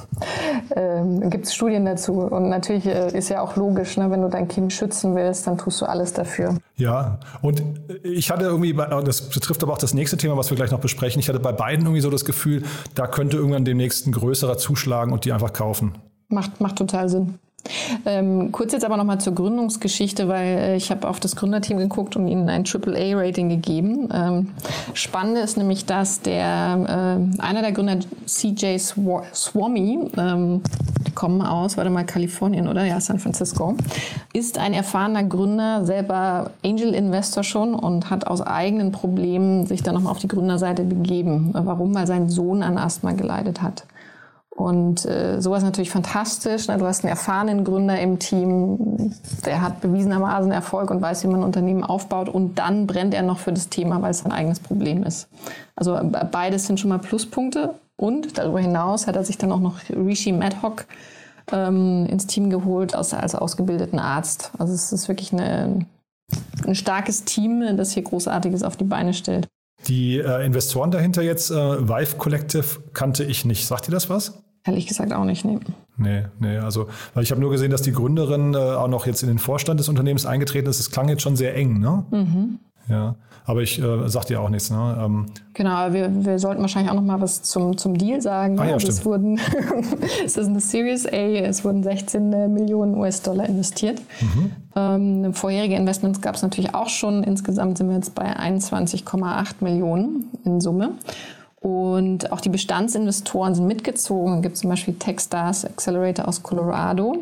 [0.76, 2.12] ähm, gibt es Studien dazu.
[2.12, 5.58] Und natürlich äh, ist ja auch logisch, ne, wenn du dein Kind schützen willst, dann
[5.58, 6.56] tust du alles dafür.
[6.76, 7.62] Ja, und
[8.02, 11.20] ich hatte irgendwie, das betrifft aber auch das nächste Thema, was wir gleich noch besprechen.
[11.20, 12.62] Ich hatte bei beiden irgendwie so das Gefühl,
[12.94, 15.94] da könnte irgendwann demnächst ein größerer zuschlagen und die einfach kaufen.
[16.28, 17.38] Macht, macht total Sinn.
[18.06, 22.16] Ähm, kurz jetzt aber nochmal zur Gründungsgeschichte, weil äh, ich habe auf das Gründerteam geguckt
[22.16, 24.08] und ihnen ein AAA-Rating gegeben.
[24.12, 24.48] Ähm,
[24.94, 30.62] Spannende ist nämlich, dass der äh, einer der Gründer, CJ Swami, ähm,
[31.06, 32.84] die kommen aus, warte mal, Kalifornien, oder?
[32.84, 33.76] Ja, San Francisco,
[34.32, 40.10] ist ein erfahrener Gründer, selber Angel-Investor schon und hat aus eigenen Problemen sich dann nochmal
[40.12, 41.50] auf die Gründerseite begeben.
[41.52, 41.94] Warum?
[41.94, 43.84] Weil sein Sohn an Asthma geleidet hat.
[44.54, 46.68] Und äh, sowas natürlich fantastisch.
[46.68, 46.76] Ne?
[46.76, 49.12] Du hast einen erfahrenen Gründer im Team,
[49.46, 52.28] der hat bewiesenermaßen Erfolg und weiß, wie man ein Unternehmen aufbaut.
[52.28, 55.28] Und dann brennt er noch für das Thema, weil es sein eigenes Problem ist.
[55.74, 55.98] Also
[56.30, 57.74] beides sind schon mal Pluspunkte.
[57.96, 60.86] Und darüber hinaus hat er sich dann auch noch Rishi Madhawk
[61.50, 64.50] ähm, ins Team geholt als, als ausgebildeten Arzt.
[64.58, 65.86] Also es ist wirklich eine,
[66.66, 69.48] ein starkes Team, das hier Großartiges auf die Beine stellt.
[69.88, 73.66] Die äh, Investoren dahinter jetzt, äh, Vive Collective, kannte ich nicht.
[73.66, 74.42] Sagt ihr das was?
[74.64, 75.58] Ehrlich gesagt auch nicht, nee.
[75.96, 79.22] Nee, nee, also, weil ich habe nur gesehen, dass die Gründerin äh, auch noch jetzt
[79.22, 80.78] in den Vorstand des Unternehmens eingetreten ist.
[80.78, 82.04] Das klang jetzt schon sehr eng, ne?
[82.10, 82.58] Mhm.
[82.92, 84.70] Ja, aber ich äh, sag dir auch nichts.
[84.70, 84.98] Ne?
[85.02, 88.58] Ähm, genau, wir, wir sollten wahrscheinlich auch noch mal was zum, zum Deal sagen.
[88.60, 89.40] Ah, ja, also es wurden,
[90.24, 94.00] es ist eine Series A, es wurden 16 äh, Millionen US-Dollar investiert.
[94.20, 94.52] Mhm.
[94.76, 97.24] Ähm, vorherige Investments gab es natürlich auch schon.
[97.24, 100.92] Insgesamt sind wir jetzt bei 21,8 Millionen in Summe.
[101.60, 104.36] Und auch die Bestandsinvestoren sind mitgezogen.
[104.36, 107.18] Es gibt zum Beispiel Techstars Accelerator aus Colorado,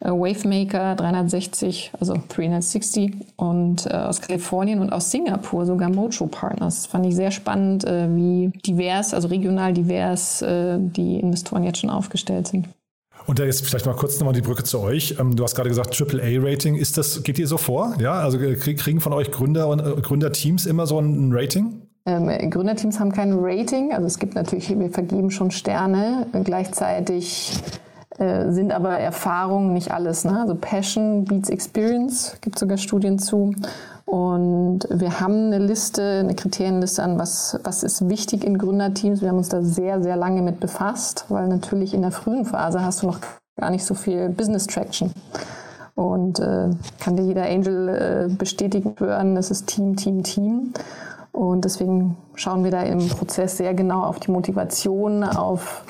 [0.00, 6.82] Wavemaker 360, also 360 und äh, aus Kalifornien und aus Singapur sogar Mojo Partners.
[6.82, 11.78] Das fand ich sehr spannend, äh, wie divers, also regional divers äh, die Investoren jetzt
[11.78, 12.66] schon aufgestellt sind.
[13.26, 15.16] Und da jetzt vielleicht mal kurz nochmal die Brücke zu euch.
[15.20, 16.76] Ähm, du hast gerade gesagt, AAA-Rating.
[16.76, 17.94] Ist das, geht ihr so vor?
[18.00, 21.82] Ja, also äh, kriegen von euch Gründer und äh, Gründerteams immer so ein Rating?
[22.06, 27.52] Ähm, Gründerteams haben kein Rating, also es gibt natürlich, wir vergeben schon Sterne, gleichzeitig
[28.20, 30.26] äh, sind aber Erfahrungen nicht alles.
[30.26, 30.38] Ne?
[30.38, 33.54] Also Passion beats Experience, gibt sogar Studien zu.
[34.04, 39.22] Und wir haben eine Liste, eine Kriterienliste an, was, was ist wichtig in Gründerteams.
[39.22, 42.84] Wir haben uns da sehr, sehr lange mit befasst, weil natürlich in der frühen Phase
[42.84, 43.20] hast du noch
[43.56, 45.12] gar nicht so viel Business Traction.
[45.94, 50.74] Und äh, kann dir jeder Angel äh, bestätigen hören, das ist Team, Team, Team.
[51.32, 55.84] Und deswegen schauen wir da im Prozess sehr genau auf die Motivation, auf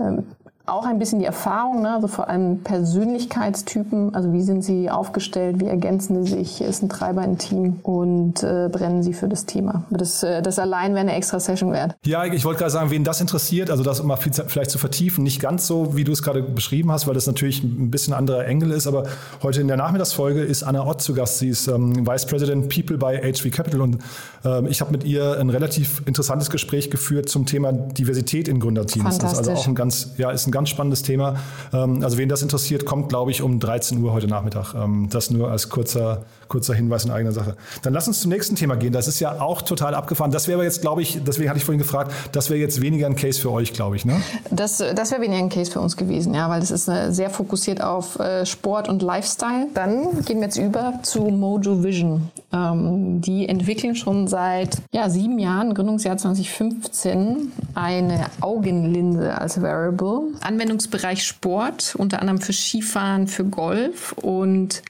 [0.00, 0.24] ähm,
[0.72, 1.94] auch ein bisschen die Erfahrung, ne?
[1.94, 6.88] also vor allem Persönlichkeitstypen, also wie sind sie aufgestellt, wie ergänzen sie sich, ist ein
[6.88, 9.84] Treiber im Team und äh, brennen sie für das Thema.
[9.90, 11.94] Das, äh, das allein wäre eine extra Session wert.
[12.06, 15.40] Ja, ich wollte gerade sagen, wen das interessiert, also das mal vielleicht zu vertiefen, nicht
[15.40, 18.70] ganz so, wie du es gerade beschrieben hast, weil das natürlich ein bisschen anderer Engel
[18.70, 19.04] ist, aber
[19.42, 21.38] heute in der Nachmittagsfolge ist Anna Ott zu Gast.
[21.38, 23.98] Sie ist ähm, Vice President People bei HV Capital und
[24.44, 29.18] ähm, ich habe mit ihr ein relativ interessantes Gespräch geführt zum Thema Diversität in Gründerteams.
[29.18, 31.36] Das ist also auch ein ganz, ja, ist ein ganz spannendes Thema.
[31.72, 34.74] Ähm, also wen das interessiert, kommt, glaube ich, um 13 Uhr heute Nachmittag.
[34.74, 37.56] Ähm, das nur als kurzer, kurzer Hinweis in eigener Sache.
[37.80, 38.92] Dann lass uns zum nächsten Thema gehen.
[38.92, 40.30] Das ist ja auch total abgefahren.
[40.30, 43.16] Das wäre jetzt, glaube ich, deswegen hatte ich vorhin gefragt, das wäre jetzt weniger ein
[43.16, 44.20] Case für euch, glaube ich, ne?
[44.50, 47.30] Das, das wäre weniger ein Case für uns gewesen, ja, weil das ist äh, sehr
[47.30, 49.68] fokussiert auf äh, Sport und Lifestyle.
[49.72, 52.30] Dann gehen wir jetzt über zu Mojo Vision.
[52.52, 60.34] Ähm, die entwickeln schon seit ja, sieben Jahren, Gründungsjahr 2015, eine Augenlinse als Wearable.
[60.42, 64.82] Anwendungsbereich Sport, unter anderem für Skifahren, für Golf und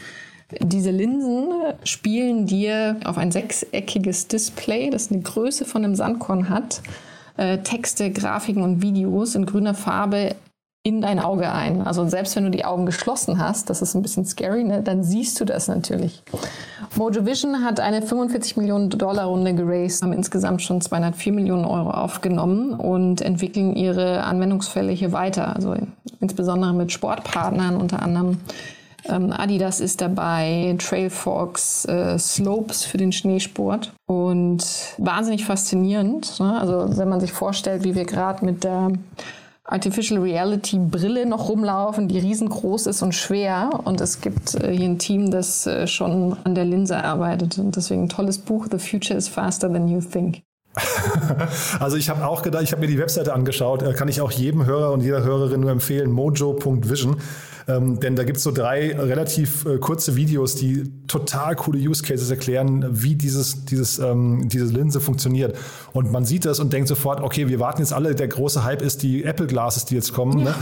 [0.60, 1.48] diese Linsen
[1.84, 6.82] spielen dir auf ein sechseckiges Display, das eine Größe von einem Sandkorn hat,
[7.36, 10.36] äh, Texte, Grafiken und Videos in grüner Farbe
[10.84, 11.82] in dein Auge ein.
[11.82, 15.04] Also selbst wenn du die Augen geschlossen hast, das ist ein bisschen scary, ne, dann
[15.04, 16.24] siehst du das natürlich.
[16.96, 21.90] Mojo Vision hat eine 45 Millionen Dollar Runde geraced, haben insgesamt schon 204 Millionen Euro
[21.90, 25.54] aufgenommen und entwickeln ihre Anwendungsfälle hier weiter.
[25.54, 25.76] Also
[26.20, 28.38] insbesondere mit Sportpartnern, unter anderem
[29.08, 34.64] ähm, Adidas ist dabei, Trailfox, äh, Slopes für den Schneesport und
[34.98, 36.38] wahnsinnig faszinierend.
[36.40, 36.60] Ne?
[36.60, 38.92] Also wenn man sich vorstellt, wie wir gerade mit der
[39.64, 43.70] Artificial Reality Brille noch rumlaufen, die riesengroß ist und schwer.
[43.84, 47.58] Und es gibt äh, hier ein Team, das äh, schon an der Linse arbeitet.
[47.58, 50.42] Und deswegen ein tolles Buch, The Future is Faster Than You Think.
[51.80, 54.30] also ich habe auch gedacht, ich habe mir die Webseite angeschaut, äh, kann ich auch
[54.30, 57.16] jedem Hörer und jeder Hörerin nur empfehlen, mojo.vision.
[57.72, 62.02] Ähm, denn da gibt es so drei relativ äh, kurze Videos, die total coole Use
[62.02, 65.56] Cases erklären, wie dieses, dieses, ähm, diese Linse funktioniert.
[65.92, 68.82] Und man sieht das und denkt sofort, okay, wir warten jetzt alle, der große Hype
[68.82, 70.42] ist die Apple Glasses, die jetzt kommen.
[70.44, 70.54] Ne?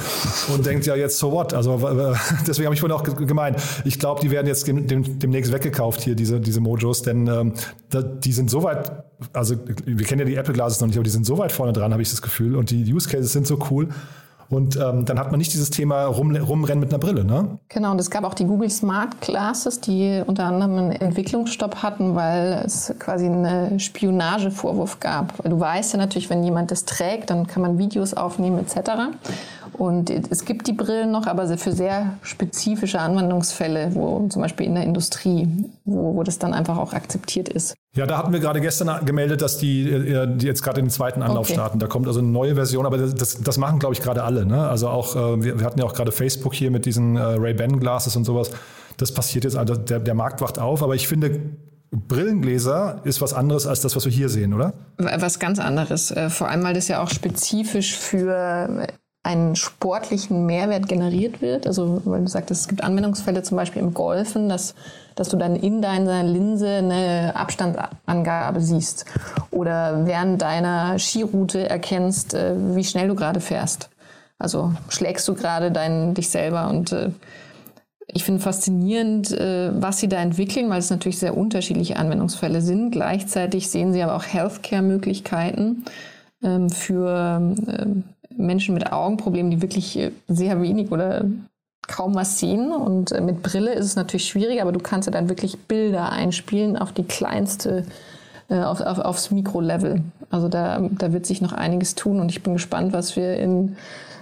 [0.55, 1.55] Und denkt ja jetzt, so what?
[1.55, 1.77] Also
[2.47, 6.03] deswegen habe ich vorhin auch gemeint, ich glaube, die werden jetzt dem, dem, demnächst weggekauft
[6.03, 7.55] hier, diese, diese Mojos, denn ähm,
[7.91, 8.93] da, die sind so weit,
[9.33, 11.73] also wir kennen ja die Apple Glasses noch nicht, aber die sind so weit vorne
[11.73, 12.57] dran, habe ich das Gefühl.
[12.57, 13.89] Und die Use Cases sind so cool.
[14.51, 17.59] Und ähm, dann hat man nicht dieses Thema rum, rumrennen mit einer Brille, ne?
[17.69, 22.17] Genau, und es gab auch die Google Smart Glasses, die unter anderem einen Entwicklungsstopp hatten,
[22.17, 25.41] weil es quasi einen Spionagevorwurf gab.
[25.45, 28.91] Du weißt ja natürlich, wenn jemand das trägt, dann kann man Videos aufnehmen etc.
[29.73, 34.75] Und es gibt die Brillen noch, aber für sehr spezifische Anwendungsfälle, wo zum Beispiel in
[34.75, 35.49] der Industrie,
[35.85, 37.77] wo, wo das dann einfach auch akzeptiert ist.
[37.97, 41.23] Ja, da hatten wir gerade gestern gemeldet, dass die, äh, die jetzt gerade den zweiten
[41.23, 41.55] Anlauf okay.
[41.55, 41.81] starten.
[41.81, 44.47] Da kommt also eine neue Version, aber das, das machen, glaube ich, gerade alle.
[44.47, 44.69] Ne?
[44.69, 48.15] Also auch, äh, wir, wir hatten ja auch gerade Facebook hier mit diesen äh, Ray-Ban-Glasses
[48.15, 48.53] und sowas.
[48.97, 51.41] Das passiert jetzt, also der, der Markt wacht auf, aber ich finde,
[51.91, 54.75] Brillengläser ist was anderes als das, was wir hier sehen, oder?
[54.97, 56.15] Was ganz anderes.
[56.29, 58.87] Vor allem, weil das ja auch spezifisch für
[59.23, 61.67] einen sportlichen Mehrwert generiert wird.
[61.67, 64.75] Also, weil du sagtest, es gibt Anwendungsfälle zum Beispiel im Golfen, dass,
[65.15, 69.05] dass du dann in deiner Linse eine Abstandsangabe siehst
[69.51, 73.91] oder während deiner Skiroute erkennst, äh, wie schnell du gerade fährst.
[74.39, 77.11] Also schlägst du gerade dein, dich selber und äh,
[78.07, 82.91] ich finde faszinierend, äh, was sie da entwickeln, weil es natürlich sehr unterschiedliche Anwendungsfälle sind.
[82.91, 85.85] Gleichzeitig sehen sie aber auch Healthcare-Möglichkeiten
[86.43, 88.05] ähm, für ähm,
[88.41, 91.25] Menschen mit Augenproblemen, die wirklich äh, sehr wenig oder
[91.87, 92.73] kaum was sehen.
[92.73, 96.11] Und äh, mit Brille ist es natürlich schwierig, aber du kannst ja dann wirklich Bilder
[96.11, 97.85] einspielen auf die kleinste,
[98.49, 100.03] äh, auf, auf, aufs Mikrolevel.
[100.31, 103.77] Also da, da wird sich noch einiges tun und ich bin gespannt, was wir in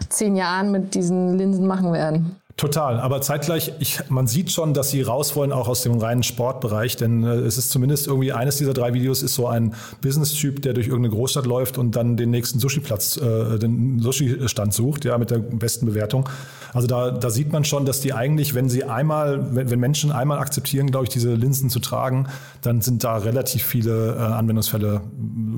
[0.09, 2.37] zehn Jahren mit diesen Linsen machen werden.
[2.59, 6.25] Total, aber zeitgleich, ich, man sieht schon, dass sie raus wollen, auch aus dem reinen
[6.25, 10.61] Sportbereich, denn äh, es ist zumindest irgendwie eines dieser drei Videos ist so ein Business-Typ,
[10.63, 15.17] der durch irgendeine Großstadt läuft und dann den nächsten Sushi-Platz, äh, den Sushi-Stand sucht, ja,
[15.19, 16.29] mit der besten Bewertung.
[16.73, 20.11] Also da, da sieht man schon, dass die eigentlich, wenn sie einmal, wenn, wenn Menschen
[20.11, 22.27] einmal akzeptieren, glaube ich, diese Linsen zu tragen,
[22.63, 25.03] dann sind da relativ viele äh, Anwendungsfälle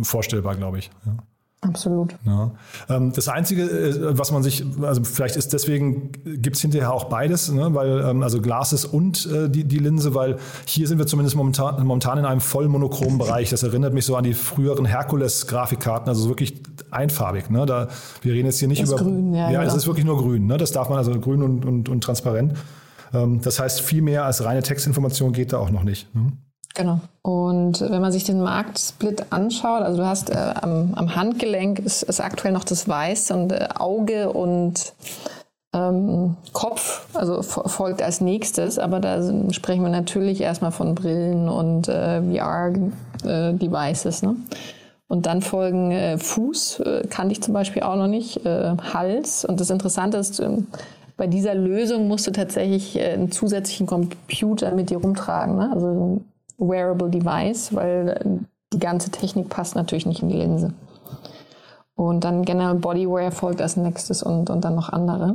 [0.02, 0.90] vorstellbar, glaube ich.
[1.06, 1.16] Ja.
[1.62, 2.16] Absolut.
[2.24, 2.52] Ja.
[2.88, 7.04] Ähm, das Einzige, äh, was man sich, also vielleicht ist deswegen, gibt es hinterher auch
[7.04, 7.74] beides, ne?
[7.74, 11.84] weil, ähm, also Glases und äh, die, die Linse, weil hier sind wir zumindest momentan,
[11.84, 13.50] momentan in einem voll monochromen Bereich.
[13.50, 17.50] Das erinnert mich so an die früheren Herkules-Grafikkarten, also wirklich einfarbig.
[17.50, 17.66] Ne?
[17.66, 17.88] Da,
[18.22, 19.02] wir reden jetzt hier nicht das über.
[19.02, 19.50] Grün, ja.
[19.50, 20.46] Ja, es ist wirklich nur grün.
[20.46, 20.56] Ne?
[20.56, 22.54] Das darf man, also grün und, und, und transparent.
[23.12, 26.14] Ähm, das heißt, viel mehr als reine Textinformation geht da auch noch nicht.
[26.14, 26.32] Ne?
[26.74, 27.00] Genau.
[27.22, 32.02] Und wenn man sich den Marktsplit anschaut, also du hast äh, am, am, Handgelenk ist,
[32.02, 34.94] ist, aktuell noch das Weiß und äh, Auge und
[35.74, 39.20] ähm, Kopf, also folgt als nächstes, aber da
[39.52, 44.22] sprechen wir natürlich erstmal von Brillen und äh, VR-Devices.
[44.22, 44.36] Äh, ne?
[45.08, 49.44] Und dann folgen äh, Fuß, äh, kannte ich zum Beispiel auch noch nicht, Hals.
[49.44, 50.68] Und das Interessante ist, ähm,
[51.16, 55.56] bei dieser Lösung musst du tatsächlich einen zusätzlichen Computer mit dir rumtragen.
[55.56, 55.70] Ne?
[55.72, 56.22] Also
[56.60, 60.72] Wearable Device, weil äh, die ganze Technik passt natürlich nicht in die Linse.
[61.96, 65.34] Und dann General Bodywear folgt als nächstes und, und dann noch andere.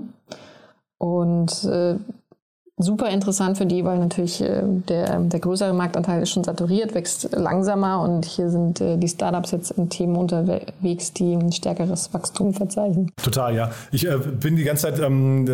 [0.97, 1.97] Und äh,
[2.77, 7.29] super interessant für die, weil natürlich äh, der, der größere Marktanteil ist schon saturiert, wächst
[7.31, 12.53] langsamer und hier sind äh, die Startups jetzt in Themen unterwegs, die ein stärkeres Wachstum
[12.53, 13.11] verzeichnen.
[13.15, 13.71] Total, ja.
[13.91, 15.45] Ich äh, bin die ganze Zeit, ähm,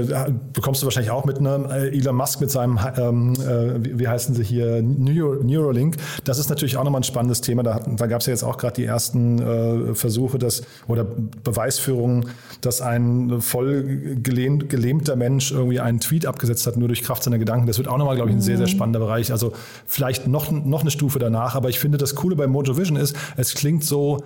[0.51, 4.34] bekommst du wahrscheinlich auch mit ne, Elon Musk mit seinem, ähm, äh, wie, wie, heißen
[4.34, 5.97] sie hier, Neuro, Neuralink.
[6.23, 7.62] Das ist natürlich auch nochmal ein spannendes Thema.
[7.62, 11.05] Da, da gab es ja jetzt auch gerade die ersten äh, Versuche dass, oder
[11.43, 12.29] Beweisführungen,
[12.62, 17.39] dass ein voll gelähmt, gelähmter Mensch irgendwie einen Tweet abgesetzt hat, nur durch Kraft seiner
[17.39, 17.67] Gedanken.
[17.67, 18.71] Das wird auch nochmal, glaube ich, ein sehr, sehr mhm.
[18.71, 19.34] spannender Bereich.
[19.34, 19.52] Also
[19.86, 21.56] vielleicht noch, noch eine Stufe danach.
[21.56, 24.24] Aber ich finde, das Coole bei Mojo Vision ist, es klingt so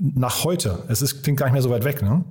[0.00, 0.80] nach heute.
[0.88, 2.02] Es ist, klingt gar nicht mehr so weit weg.
[2.02, 2.24] Ne?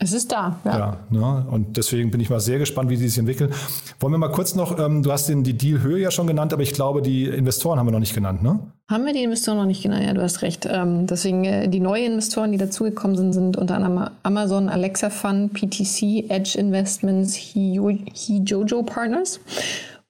[0.00, 0.78] Es ist da, ja.
[0.78, 1.46] ja ne?
[1.50, 3.52] Und deswegen bin ich mal sehr gespannt, wie die sich entwickeln.
[3.98, 6.62] Wollen wir mal kurz noch, ähm, du hast den, die Dealhöhe ja schon genannt, aber
[6.62, 8.60] ich glaube, die Investoren haben wir noch nicht genannt, ne?
[8.88, 10.04] Haben wir die Investoren noch nicht genannt?
[10.06, 10.68] Ja, du hast recht.
[10.70, 15.52] Ähm, deswegen, äh, die neuen Investoren, die dazugekommen sind, sind unter anderem Amazon, Alexa Fund,
[15.52, 19.40] PTC, Edge Investments, He-Jojo Partners.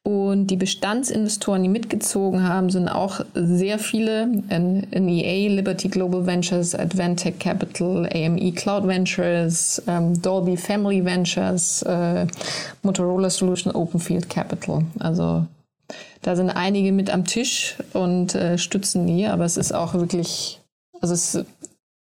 [0.05, 4.27] Und die Bestandsinvestoren, die mitgezogen haben, sind auch sehr viele.
[4.27, 12.27] NEA, Liberty Global Ventures, Advantech Capital, AME Cloud Ventures, ähm, Dolby Family Ventures, äh,
[12.83, 14.85] Motorola Solution Open Field Capital.
[14.99, 15.45] Also
[16.23, 20.61] da sind einige mit am Tisch und äh, stützen die, aber es ist auch wirklich,
[21.01, 21.45] also es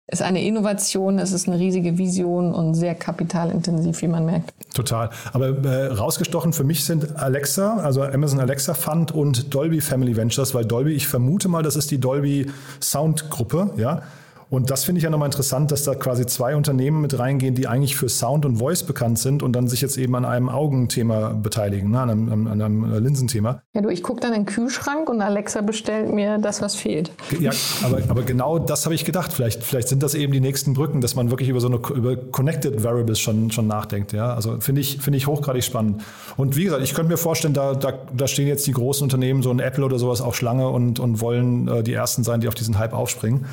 [0.10, 4.54] ist eine Innovation, es ist eine riesige Vision und sehr kapitalintensiv, wie man merkt.
[4.74, 5.10] Total.
[5.34, 10.56] Aber äh, rausgestochen für mich sind Alexa, also Amazon Alexa Fund und Dolby Family Ventures,
[10.56, 12.50] weil Dolby, ich vermute mal, das ist die Dolby
[12.82, 14.04] Sound Gruppe, ja.
[14.50, 17.68] Und das finde ich ja nochmal interessant, dass da quasi zwei Unternehmen mit reingehen, die
[17.68, 21.30] eigentlich für Sound und Voice bekannt sind und dann sich jetzt eben an einem Augenthema
[21.34, 22.00] beteiligen, ne?
[22.00, 23.62] an, einem, an einem Linsenthema.
[23.74, 27.12] Ja, du, ich gucke dann in den Kühlschrank und Alexa bestellt mir das, was fehlt.
[27.40, 27.52] Ja,
[27.84, 29.34] aber, aber genau das habe ich gedacht.
[29.34, 32.16] Vielleicht, vielleicht sind das eben die nächsten Brücken, dass man wirklich über so eine über
[32.16, 34.14] Connected Variables schon, schon nachdenkt.
[34.14, 34.34] Ja?
[34.34, 36.04] Also finde ich, finde ich hochgradig spannend.
[36.38, 39.44] Und wie gesagt, ich könnte mir vorstellen, da, da, da stehen jetzt die großen Unternehmen,
[39.44, 42.48] so ein Apple oder sowas auf Schlange und, und wollen äh, die ersten sein, die
[42.48, 43.46] auf diesen Hype aufspringen.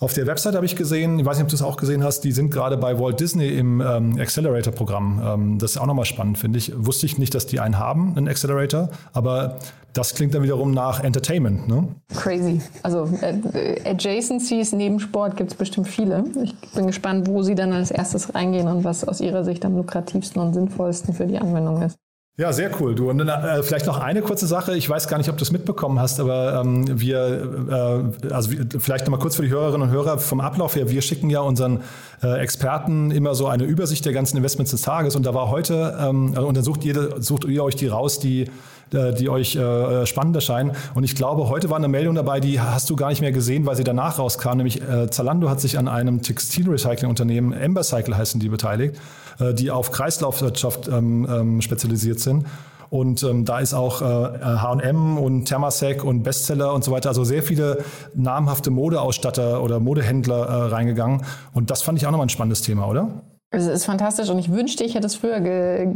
[0.00, 2.20] Auf der Website habe ich gesehen, ich weiß nicht, ob du es auch gesehen hast,
[2.20, 5.22] die sind gerade bei Walt Disney im ähm, Accelerator-Programm.
[5.24, 6.72] Ähm, das ist auch nochmal spannend, finde ich.
[6.76, 9.58] Wusste ich nicht, dass die einen haben, einen Accelerator, aber
[9.92, 11.88] das klingt dann wiederum nach Entertainment, ne?
[12.16, 12.60] Crazy.
[12.82, 16.24] Also äh, Adjacencies neben Sport gibt es bestimmt viele.
[16.42, 19.76] Ich bin gespannt, wo sie dann als erstes reingehen und was aus ihrer Sicht am
[19.76, 21.96] lukrativsten und sinnvollsten für die Anwendung ist.
[22.36, 22.96] Ja, sehr cool.
[22.96, 24.76] Du und äh, vielleicht noch eine kurze Sache.
[24.76, 29.06] Ich weiß gar nicht, ob du es mitbekommen hast, aber ähm, wir, äh, also vielleicht
[29.06, 30.90] noch mal kurz für die Hörerinnen und Hörer vom Ablauf her.
[30.90, 31.82] Wir schicken ja unseren
[32.24, 35.14] äh, Experten immer so eine Übersicht der ganzen Investments des Tages.
[35.14, 38.50] Und da war heute, ähm, und dann sucht ihr, sucht ihr euch die raus, die
[38.92, 40.72] äh, die euch äh, spannend erscheinen.
[40.94, 43.64] Und ich glaube, heute war eine Meldung dabei, die hast du gar nicht mehr gesehen,
[43.64, 44.56] weil sie danach rauskam.
[44.56, 48.98] Nämlich äh, Zalando hat sich an einem Textilrecycling-Unternehmen, Embercycle heißen die, beteiligt, äh,
[49.40, 52.46] die auf Kreislaufwirtschaft ähm, ähm, spezialisiert sind.
[52.90, 57.42] Und ähm, da ist auch H&M und Thermasec und Bestseller und so weiter, also sehr
[57.42, 57.78] viele
[58.14, 61.22] namhafte Modeausstatter oder Modehändler äh, reingegangen.
[61.52, 63.08] Und das fand ich auch nochmal ein spannendes Thema, oder?
[63.54, 65.88] Es ist fantastisch und ich wünschte, ich hätte es früher ge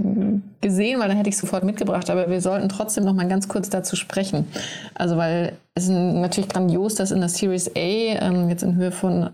[0.60, 2.08] gesehen, weil dann hätte ich es sofort mitgebracht.
[2.08, 4.46] Aber wir sollten trotzdem noch mal ganz kurz dazu sprechen.
[4.94, 8.92] Also, weil es ist natürlich grandios, dass in der Series A ähm, jetzt in Höhe
[8.92, 9.30] von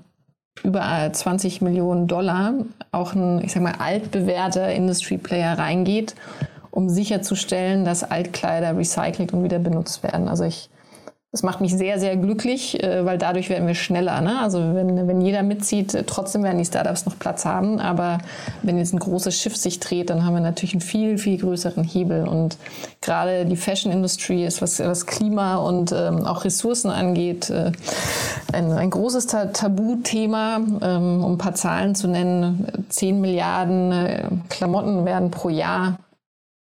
[0.62, 2.55] über 20 Millionen Dollar
[2.92, 6.14] auch ein, ich sag mal, altbewährter Industry Player reingeht,
[6.70, 10.28] um sicherzustellen, dass Altkleider recycelt und wieder benutzt werden.
[10.28, 10.70] Also ich
[11.35, 14.20] das macht mich sehr, sehr glücklich, äh, weil dadurch werden wir schneller.
[14.20, 14.39] Ne?
[14.41, 17.80] Also wenn, wenn jeder mitzieht, äh, trotzdem werden die Startups noch Platz haben.
[17.80, 18.18] Aber
[18.62, 21.82] wenn jetzt ein großes Schiff sich dreht, dann haben wir natürlich einen viel, viel größeren
[21.82, 22.28] Hebel.
[22.28, 22.57] Und
[23.01, 27.72] gerade die Fashion Industry ist, was, was Klima und ähm, auch Ressourcen angeht, äh,
[28.53, 30.61] ein, ein großes Tabuthema.
[30.82, 35.99] Ähm, um ein paar Zahlen zu nennen, 10 Milliarden äh, Klamotten werden pro Jahr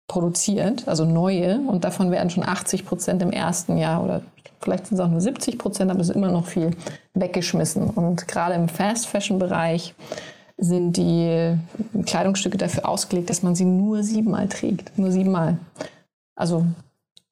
[0.07, 4.21] produziert, also neue, und davon werden schon 80 Prozent im ersten Jahr oder
[4.59, 6.71] vielleicht sind es auch nur 70 Prozent, aber es ist immer noch viel
[7.13, 7.89] weggeschmissen.
[7.89, 9.93] Und gerade im Fast-Fashion-Bereich
[10.57, 11.57] sind die
[12.05, 14.97] Kleidungsstücke dafür ausgelegt, dass man sie nur siebenmal trägt.
[14.97, 15.57] Nur siebenmal.
[16.35, 16.65] Also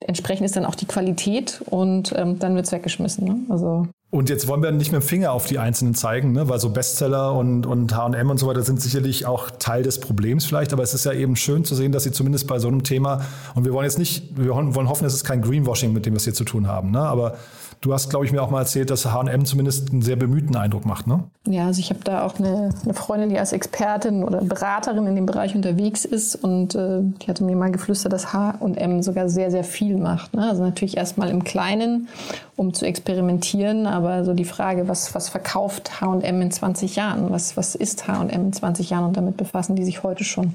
[0.00, 3.24] entsprechend ist dann auch die Qualität und ähm, dann wird es weggeschmissen.
[3.26, 3.40] Ne?
[3.48, 6.48] Also und jetzt wollen wir nicht mit dem Finger auf die Einzelnen zeigen, ne?
[6.48, 10.46] weil so Bestseller und, und H&M und so weiter sind sicherlich auch Teil des Problems
[10.46, 12.84] vielleicht, aber es ist ja eben schön zu sehen, dass sie zumindest bei so einem
[12.84, 13.20] Thema,
[13.54, 16.18] und wir wollen jetzt nicht, wir wollen hoffen, es ist kein Greenwashing, mit dem wir
[16.18, 17.00] es hier zu tun haben, ne?
[17.00, 17.36] aber
[17.80, 20.84] Du hast, glaube ich, mir auch mal erzählt, dass H&M zumindest einen sehr bemühten Eindruck
[20.84, 21.24] macht, ne?
[21.46, 25.14] Ja, also ich habe da auch eine, eine, Freundin, die als Expertin oder Beraterin in
[25.14, 29.52] dem Bereich unterwegs ist und äh, die hatte mir mal geflüstert, dass H&M sogar sehr,
[29.52, 30.34] sehr viel macht.
[30.34, 30.48] Ne?
[30.48, 32.08] Also natürlich erstmal im Kleinen,
[32.56, 37.30] um zu experimentieren, aber so die Frage, was, was verkauft H&M in 20 Jahren?
[37.30, 39.04] Was, was ist H&M in 20 Jahren?
[39.04, 40.54] Und damit befassen die sich heute schon.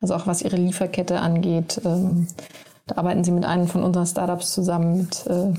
[0.00, 1.80] Also auch was ihre Lieferkette angeht.
[1.84, 2.26] Ähm,
[2.86, 5.52] da arbeiten sie mit einem von unseren Startups zusammen mit äh,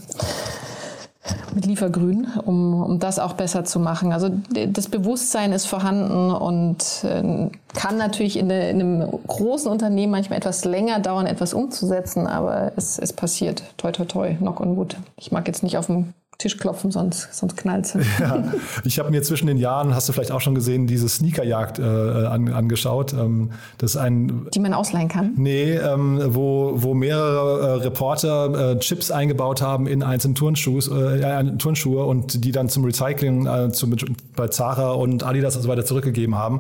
[1.53, 4.11] mit Liefergrün, um, um das auch besser zu machen.
[4.11, 4.29] Also
[4.67, 10.65] das Bewusstsein ist vorhanden und äh, kann natürlich in, in, einem großen Unternehmen manchmal etwas
[10.65, 13.63] länger dauern, etwas umzusetzen, aber es, es passiert.
[13.77, 14.97] Toi, toi, toi, knock on wood.
[15.17, 17.95] Ich mag jetzt nicht auf dem Tisch klopfen, sonst, sonst knallt es.
[18.19, 18.43] Ja,
[18.83, 21.83] ich habe mir zwischen den Jahren, hast du vielleicht auch schon gesehen, diese Sneakerjagd äh,
[21.83, 23.13] an, angeschaut.
[23.13, 25.33] Ähm, das ist ein, Die man ausleihen kann?
[25.37, 31.57] Nee, ähm, wo, wo mehrere äh, Reporter äh, Chips eingebaut haben in einzelne Turnschuhs, äh,
[31.57, 33.95] Turnschuhe und die dann zum Recycling äh, zum,
[34.35, 36.59] bei Zara und Adidas und so weiter zurückgegeben haben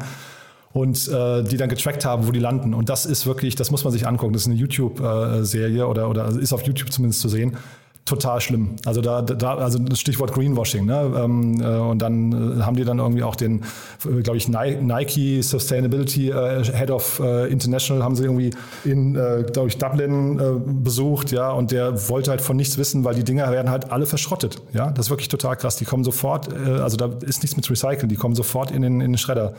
[0.71, 2.73] und äh, die dann getrackt haben, wo die landen.
[2.73, 4.33] Und das ist wirklich, das muss man sich angucken.
[4.33, 7.57] Das ist eine YouTube-Serie äh, oder, oder ist auf YouTube zumindest zu sehen
[8.05, 8.75] total schlimm.
[8.85, 10.85] Also da, da also das Stichwort Greenwashing.
[10.85, 11.11] Ne?
[11.17, 13.63] Ähm, äh, und dann äh, haben die dann irgendwie auch den,
[14.05, 18.51] äh, glaube ich, Nike Sustainability äh, Head of äh, International haben sie irgendwie
[18.83, 23.23] in, glaube ich, Dublin besucht, ja, und der wollte halt von nichts wissen, weil die
[23.23, 24.61] Dinger werden halt alle verschrottet.
[24.73, 25.77] Ja, das ist wirklich total krass.
[25.77, 29.13] Die kommen sofort, also da ist nichts mit Recyceln, die kommen sofort in den, in
[29.13, 29.53] den Schredder.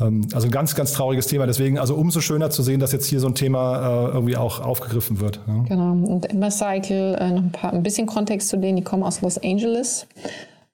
[0.00, 1.46] Ähm, also ein ganz, ganz trauriges Thema.
[1.46, 4.60] Deswegen also umso schöner zu sehen, dass jetzt hier so ein Thema äh, irgendwie auch
[4.60, 5.40] aufgegriffen wird.
[5.68, 5.92] Genau.
[5.92, 9.38] Und Embercycle, äh, noch ein, paar, ein bisschen Kontext zu denen, die kommen aus Los
[9.38, 10.06] Angeles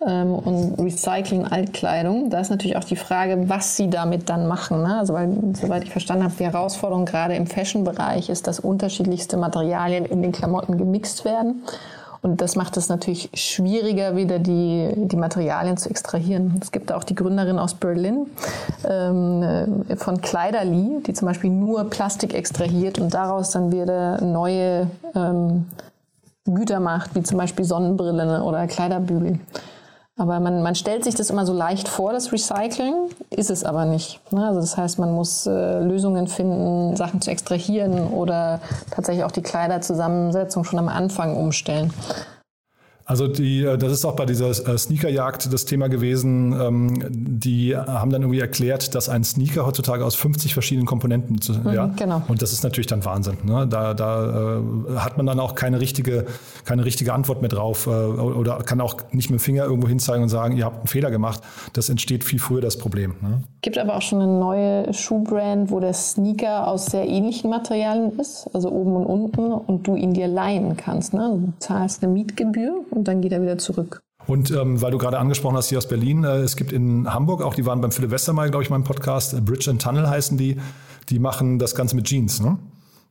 [0.07, 2.31] ähm, und recyceln Altkleidung.
[2.31, 4.83] Da ist natürlich auch die Frage, was sie damit dann machen.
[4.83, 4.99] Ne?
[4.99, 10.05] Also weil, soweit ich verstanden habe, die Herausforderung gerade im Fashion-Bereich ist, dass unterschiedlichste Materialien
[10.05, 11.63] in den Klamotten gemixt werden.
[12.23, 16.57] Und das macht es natürlich schwieriger, wieder die, die Materialien zu extrahieren.
[16.63, 18.27] Es gibt auch die Gründerin aus Berlin
[18.89, 24.89] ähm, äh, von Kleiderli, die zum Beispiel nur Plastik extrahiert und daraus dann wieder neue
[25.17, 25.67] ähm,
[26.45, 29.41] Güter macht, wie zum Beispiel Sonnenbrillen oder Kleiderbügel.
[30.19, 32.95] Aber man, man stellt sich das immer so leicht vor, das Recycling,
[33.31, 34.21] ist es aber nicht.
[34.31, 34.47] Ne?
[34.47, 38.61] Also das heißt, man muss äh, Lösungen finden, Sachen zu extrahieren oder
[38.91, 41.93] tatsächlich auch die Kleiderzusammensetzung schon am Anfang umstellen.
[43.13, 46.59] Also die, äh, das ist auch bei dieser äh, Sneakerjagd das Thema gewesen.
[46.59, 51.73] Ähm, die haben dann irgendwie erklärt, dass ein Sneaker heutzutage aus 50 verschiedenen Komponenten, mhm,
[51.75, 52.23] ja, genau.
[52.29, 53.37] Und das ist natürlich dann Wahnsinn.
[53.45, 53.67] Ne?
[53.69, 56.25] Da, da äh, hat man dann auch keine richtige,
[56.65, 60.31] keine richtige Antwort mehr drauf oder kann auch nicht mit dem Finger irgendwo hinzeigen und
[60.31, 61.43] sagen, ihr habt einen Fehler gemacht.
[61.75, 63.17] Das entsteht viel früher das Problem.
[63.21, 63.43] Ne?
[63.61, 68.49] Gibt aber auch schon eine neue Schuhbrand, wo der Sneaker aus sehr ähnlichen Materialien ist,
[68.55, 71.13] also oben und unten, und du ihn dir leihen kannst.
[71.13, 71.31] Ne?
[71.35, 74.03] Du zahlst eine Mietgebühr und dann geht er wieder zurück.
[74.27, 77.43] Und ähm, weil du gerade angesprochen hast, hier aus Berlin, äh, es gibt in Hamburg
[77.43, 80.39] auch, die waren beim Philipp Westermeier, glaube ich, meinem Podcast, äh, Bridge and Tunnel heißen
[80.39, 80.57] die,
[81.09, 82.41] die machen das Ganze mit Jeans.
[82.41, 82.59] Ne?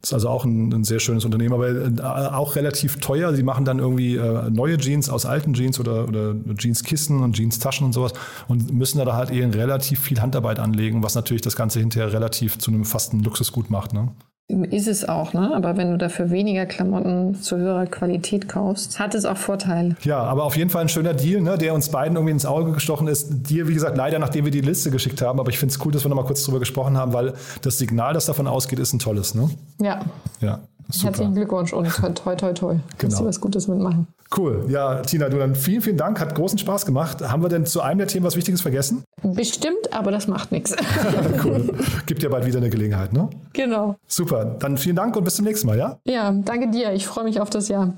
[0.02, 3.34] Das ist also auch ein, ein, sehr schönes Unternehmen, aber äh, auch relativ teuer.
[3.36, 7.86] Sie machen dann irgendwie äh, neue Jeans aus alten Jeans oder, oder Jeanskissen und Jeanstaschen
[7.86, 8.14] und sowas
[8.48, 12.58] und müssen da halt eben relativ viel Handarbeit anlegen, was natürlich das Ganze hinterher relativ
[12.58, 13.94] zu einem fasten Luxusgut macht.
[13.94, 14.12] Ne?
[14.48, 15.52] Ist es auch, ne?
[15.56, 19.96] Aber wenn du dafür weniger Klamotten zu höherer Qualität kaufst, hat es auch Vorteile.
[20.04, 21.58] Ja, aber auf jeden Fall ein schöner Deal, ne?
[21.58, 23.50] der uns beiden irgendwie ins Auge gestochen ist.
[23.50, 25.94] Dir, wie gesagt, leider, nachdem wir die Liste geschickt haben, aber ich finde es cool,
[25.94, 29.00] dass wir nochmal kurz drüber gesprochen haben, weil das Signal, das davon ausgeht, ist ein
[29.00, 29.50] tolles, ne?
[29.80, 30.02] Ja.
[30.42, 30.60] Ja.
[30.92, 31.08] Super.
[31.08, 32.76] Herzlichen Glückwunsch und toi, toi, toi.
[32.76, 32.82] Genau.
[33.00, 34.08] Dass Sie was Gutes mitmachen.
[34.36, 34.66] Cool.
[34.70, 36.20] Ja, Tina, du dann vielen, vielen Dank.
[36.20, 37.22] Hat großen Spaß gemacht.
[37.22, 39.04] Haben wir denn zu einem der Themen was Wichtiges vergessen?
[39.24, 40.76] Bestimmt, aber das macht nichts.
[41.44, 41.74] cool.
[42.06, 43.30] Gibt ja bald wieder eine Gelegenheit, ne?
[43.54, 43.96] Genau.
[44.08, 44.46] Super.
[44.60, 45.98] Dann vielen Dank und bis zum nächsten Mal, ja?
[46.06, 46.94] Ja, danke dir.
[46.94, 47.94] Ich freue mich auf das Jahr.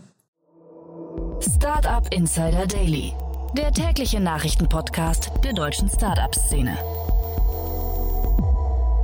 [1.39, 3.14] Startup Insider Daily,
[3.56, 6.78] der tägliche Nachrichtenpodcast der deutschen Startup-Szene.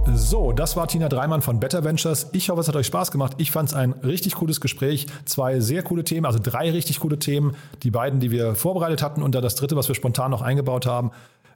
[0.06, 2.30] So, das war Tina Dreimann von Better Ventures.
[2.32, 3.34] Ich hoffe, es hat euch Spaß gemacht.
[3.38, 5.08] Ich fand es ein richtig cooles Gespräch.
[5.26, 7.56] Zwei sehr coole Themen, also drei richtig coole Themen.
[7.84, 10.86] Die beiden, die wir vorbereitet hatten und dann das dritte, was wir spontan noch eingebaut
[10.86, 11.12] haben.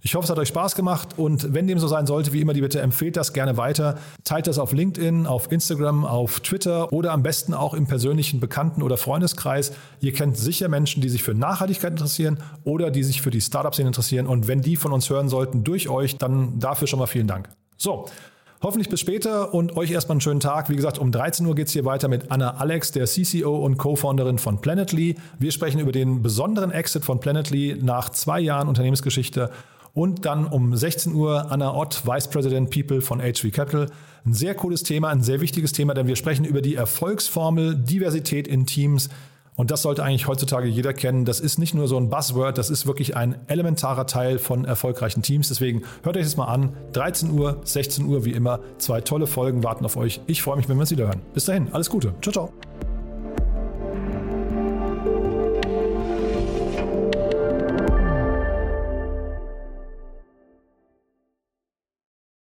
[0.05, 2.51] Ich hoffe, es hat euch Spaß gemacht und wenn dem so sein sollte, wie immer,
[2.51, 3.97] die Bitte empfehlt das gerne weiter.
[4.25, 8.83] Teilt das auf LinkedIn, auf Instagram, auf Twitter oder am besten auch im persönlichen Bekannten-
[8.83, 9.71] oder Freundeskreis.
[10.01, 13.87] Ihr kennt sicher Menschen, die sich für Nachhaltigkeit interessieren oder die sich für die Startup-Szene
[13.87, 14.27] interessieren.
[14.27, 17.47] Und wenn die von uns hören sollten durch euch, dann dafür schon mal vielen Dank.
[17.77, 18.05] So,
[18.63, 20.69] Hoffentlich bis später und euch erstmal einen schönen Tag.
[20.69, 23.75] Wie gesagt, um 13 Uhr geht es hier weiter mit Anna Alex, der CCO und
[23.75, 25.17] Co-Founderin von Planetly.
[25.37, 29.49] Wir sprechen über den besonderen Exit von Planetly nach zwei Jahren Unternehmensgeschichte.
[29.93, 33.87] Und dann um 16 Uhr Anna Ott, Vice President People von HV Capital.
[34.25, 38.47] Ein sehr cooles Thema, ein sehr wichtiges Thema, denn wir sprechen über die Erfolgsformel Diversität
[38.47, 39.09] in Teams.
[39.55, 41.25] Und das sollte eigentlich heutzutage jeder kennen.
[41.25, 45.21] Das ist nicht nur so ein Buzzword, das ist wirklich ein elementarer Teil von erfolgreichen
[45.21, 45.49] Teams.
[45.49, 46.75] Deswegen hört euch das mal an.
[46.93, 48.59] 13 Uhr, 16 Uhr wie immer.
[48.77, 50.21] Zwei tolle Folgen warten auf euch.
[50.27, 51.21] Ich freue mich, wenn wir uns wieder hören.
[51.33, 52.13] Bis dahin, alles Gute.
[52.21, 52.72] Ciao, ciao.